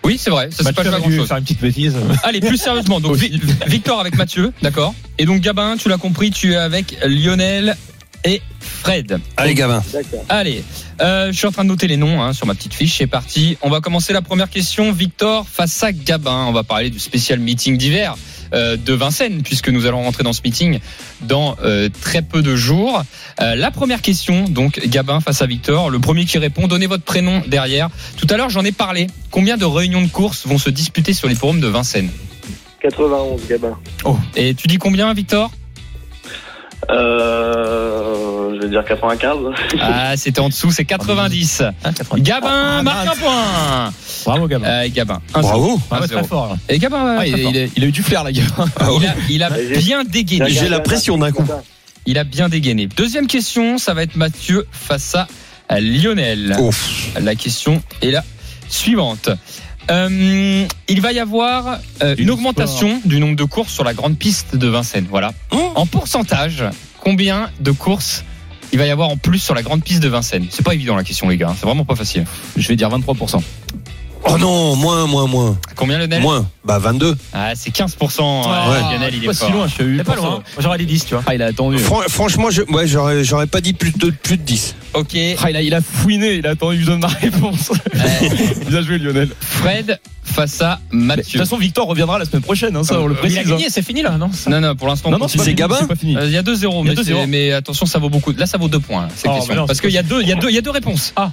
[0.06, 1.28] Oui, c'est vrai, ça s'est pas Mathieu joué à a grand dû chose.
[1.28, 1.94] faire une petite bêtise.
[2.24, 3.38] Allez, plus sérieusement, donc Vi-
[3.68, 4.96] Victor avec Mathieu, d'accord?
[5.18, 7.76] Et donc Gabin, tu l'as compris, tu es avec Lionel
[8.24, 9.20] et Fred.
[9.38, 9.84] Allez Gabin.
[9.94, 10.26] D'accord.
[10.30, 10.64] Allez,
[11.02, 12.98] euh, je suis en train de noter les noms hein, sur ma petite fiche.
[12.98, 13.58] C'est parti.
[13.62, 14.92] On va commencer la première question.
[14.92, 16.46] Victor face à Gabin.
[16.48, 18.16] On va parler du spécial meeting d'hiver
[18.54, 20.80] euh, de Vincennes, puisque nous allons rentrer dans ce meeting
[21.22, 23.04] dans euh, très peu de jours.
[23.42, 25.90] Euh, la première question, donc Gabin face à Victor.
[25.92, 27.90] Le premier qui répond, donnez votre prénom derrière.
[28.18, 29.08] Tout à l'heure, j'en ai parlé.
[29.30, 32.10] Combien de réunions de course vont se disputer sur les forums de Vincennes?
[32.82, 33.78] 91, Gabin.
[34.36, 35.52] Et tu dis combien, Victor?
[36.90, 39.38] Euh, je vais dire 95.
[39.80, 41.62] Ah, c'était en dessous, c'est 90.
[41.62, 42.24] Hein, 90.
[42.24, 43.94] Gabin Ah, marque un point.
[44.26, 44.66] Bravo Gabin.
[44.68, 45.22] Euh, Gabin.
[45.34, 45.80] un Bravo.
[45.92, 46.10] Ah ouais, 1-0.
[46.10, 46.48] très fort.
[46.50, 46.56] là.
[46.70, 47.54] Et Gabin, Ah, il, très il fort.
[47.54, 48.44] a, il a eu du flair, la gars.
[49.00, 50.50] il a, il a J'ai- bien dégainé.
[50.50, 51.46] J'ai la pression d'un coup.
[52.06, 52.88] Il a bien dégainé.
[52.88, 55.16] Deuxième question, ça va être Mathieu face
[55.68, 56.56] à Lionel.
[56.60, 57.10] Ouf.
[57.22, 58.24] La question est la
[58.70, 59.30] suivante.
[59.90, 64.18] Euh, il va y avoir euh, une augmentation du nombre de courses sur la grande
[64.18, 65.08] piste de Vincennes.
[65.10, 65.34] Voilà.
[65.52, 65.72] Oh.
[65.76, 66.64] En pourcentage,
[67.00, 68.24] combien de courses
[68.72, 70.48] il va y avoir en plus sur la grande piste de Vincennes?
[70.52, 71.54] C'est pas évident la question, les gars.
[71.58, 72.26] C'est vraiment pas facile.
[72.56, 73.42] Je vais dire 23%.
[74.26, 75.58] Oh non, moins, moins, moins.
[75.76, 76.46] Combien Lionel Moins.
[76.66, 77.16] Bah 22.
[77.34, 77.88] Ah, c'est 15%.
[77.92, 78.48] Ouais.
[78.48, 79.48] euh, Lionel, il est Pas fort.
[79.48, 80.44] si loin, je suis eu pas loin.
[80.56, 80.62] ça.
[80.62, 81.24] J'aurais dit 10, tu vois.
[81.26, 81.80] Ah, il a attendu.
[81.80, 84.76] Fran- franchement, je, ouais, j'aurais, j'aurais pas dit plus de, plus de 10.
[84.94, 85.16] Ok.
[85.42, 87.72] Ah, il, a, il a fouiné, il a attendu que je donne ma réponse.
[88.68, 89.30] Bien joué Lionel.
[89.40, 91.40] Fred face à Mais, De toute Mathieu.
[91.40, 93.40] façon, Victor reviendra la semaine prochaine, hein, ça on le Euh, Il a précise.
[93.40, 93.56] hein.
[93.56, 95.88] gagné, c'est fini là, non Non, non, pour l'instant, Non, on non, c'est Gabin c'est
[95.88, 96.16] pas fini.
[96.18, 97.04] Euh, Il y a 2-0, Il y a mais, 2-0.
[97.22, 98.32] c'est- mais attention, ça vaut beaucoup.
[98.34, 99.66] Là, ça vaut 2 points, hein, cette Oh, question.
[99.66, 101.14] Parce qu'il y a deux, il y a deux, il y a deux réponses.
[101.16, 101.32] Ah.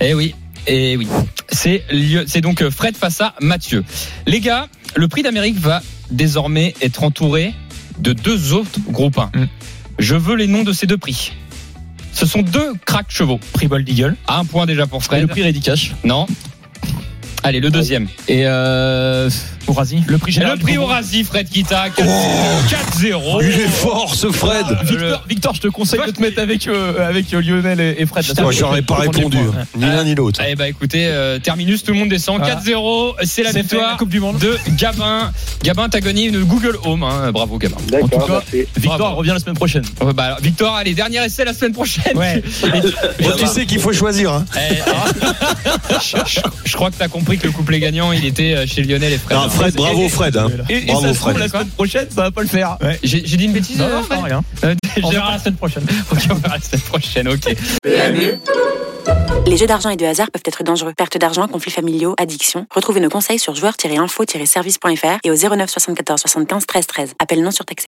[0.00, 0.34] Eh oui,
[0.66, 1.08] eh oui.
[1.50, 3.84] C'est donc euh, Fred face à Mathieu.
[4.26, 7.54] Les gars, le prix d'Amérique va désormais être entouré
[7.98, 9.30] de deux autres groupes 1.
[9.34, 9.48] Mm.
[9.98, 11.32] Je veux les noms de ces deux prix.
[12.12, 13.40] Ce sont deux cracks chevaux.
[13.52, 14.16] Prix Bol d'Eagle.
[14.28, 15.22] Un point déjà pour Et Fred.
[15.22, 15.92] le prix Ready Cash.
[16.04, 16.26] Non.
[17.42, 18.06] Allez, le deuxième.
[18.28, 19.28] Et euh,
[19.68, 21.86] Le prix Le prix Eurasi, Fred Kita.
[21.96, 22.04] 4-0.
[23.00, 23.40] 4-0.
[23.42, 24.66] Il est fort, ce Fred.
[24.84, 28.06] Victor, Victor, je te conseille de te mettre avec, euh, avec euh, Lionel et, et
[28.06, 28.24] Fred.
[28.40, 29.38] Moi, j'aurais pas répondu.
[29.38, 29.64] hein.
[29.76, 30.40] Ni l'un ni l'autre.
[30.46, 32.38] Eh bah écoutez, euh, terminus, tout le monde descend.
[32.38, 32.56] Voilà.
[32.56, 34.38] 4-0, c'est la victoire Coupe du Monde.
[34.38, 35.30] de Gabin.
[35.62, 37.02] Gabin, t'as gagné une Google Home.
[37.04, 37.30] hein.
[37.32, 37.76] Bravo Gabin.
[38.02, 38.42] En tout cas.
[38.76, 39.16] Victor Bravo.
[39.16, 39.84] revient la semaine prochaine.
[40.02, 42.16] Euh, bah, alors, Victor, allez, dernier essai la semaine prochaine.
[42.16, 42.42] Ouais.
[43.38, 44.32] Tu sais qu'il faut choisir.
[44.32, 44.44] Hein.
[44.56, 45.04] Eh, ah.
[46.02, 48.82] je, je- je crois que t'as compris que le couplet gagnant, il était euh, chez
[48.82, 49.36] Lionel et Fred.
[49.36, 50.36] Non, Fred, bravo Fred.
[50.36, 50.48] Hein.
[50.68, 51.42] Et, et Bravo, ça se trouve, Fred.
[51.42, 52.76] la semaine prochaine, ça va pas le faire.
[53.02, 54.42] J'ai j'ai dit une bêtise Non, euh, non, Fred non, rien.
[54.64, 55.84] Euh, On verra la semaine prochaine.
[56.12, 57.56] Ok, on verra la semaine prochaine, ok.
[59.46, 60.92] Les jeux d'argent et de hasard peuvent être dangereux.
[60.96, 62.66] Perte d'argent, conflits familiaux, addiction.
[62.70, 67.14] Retrouvez nos conseils sur joueurs-info-service.fr et au 09 74 75 13 13.
[67.18, 67.80] Appel non surtaxé.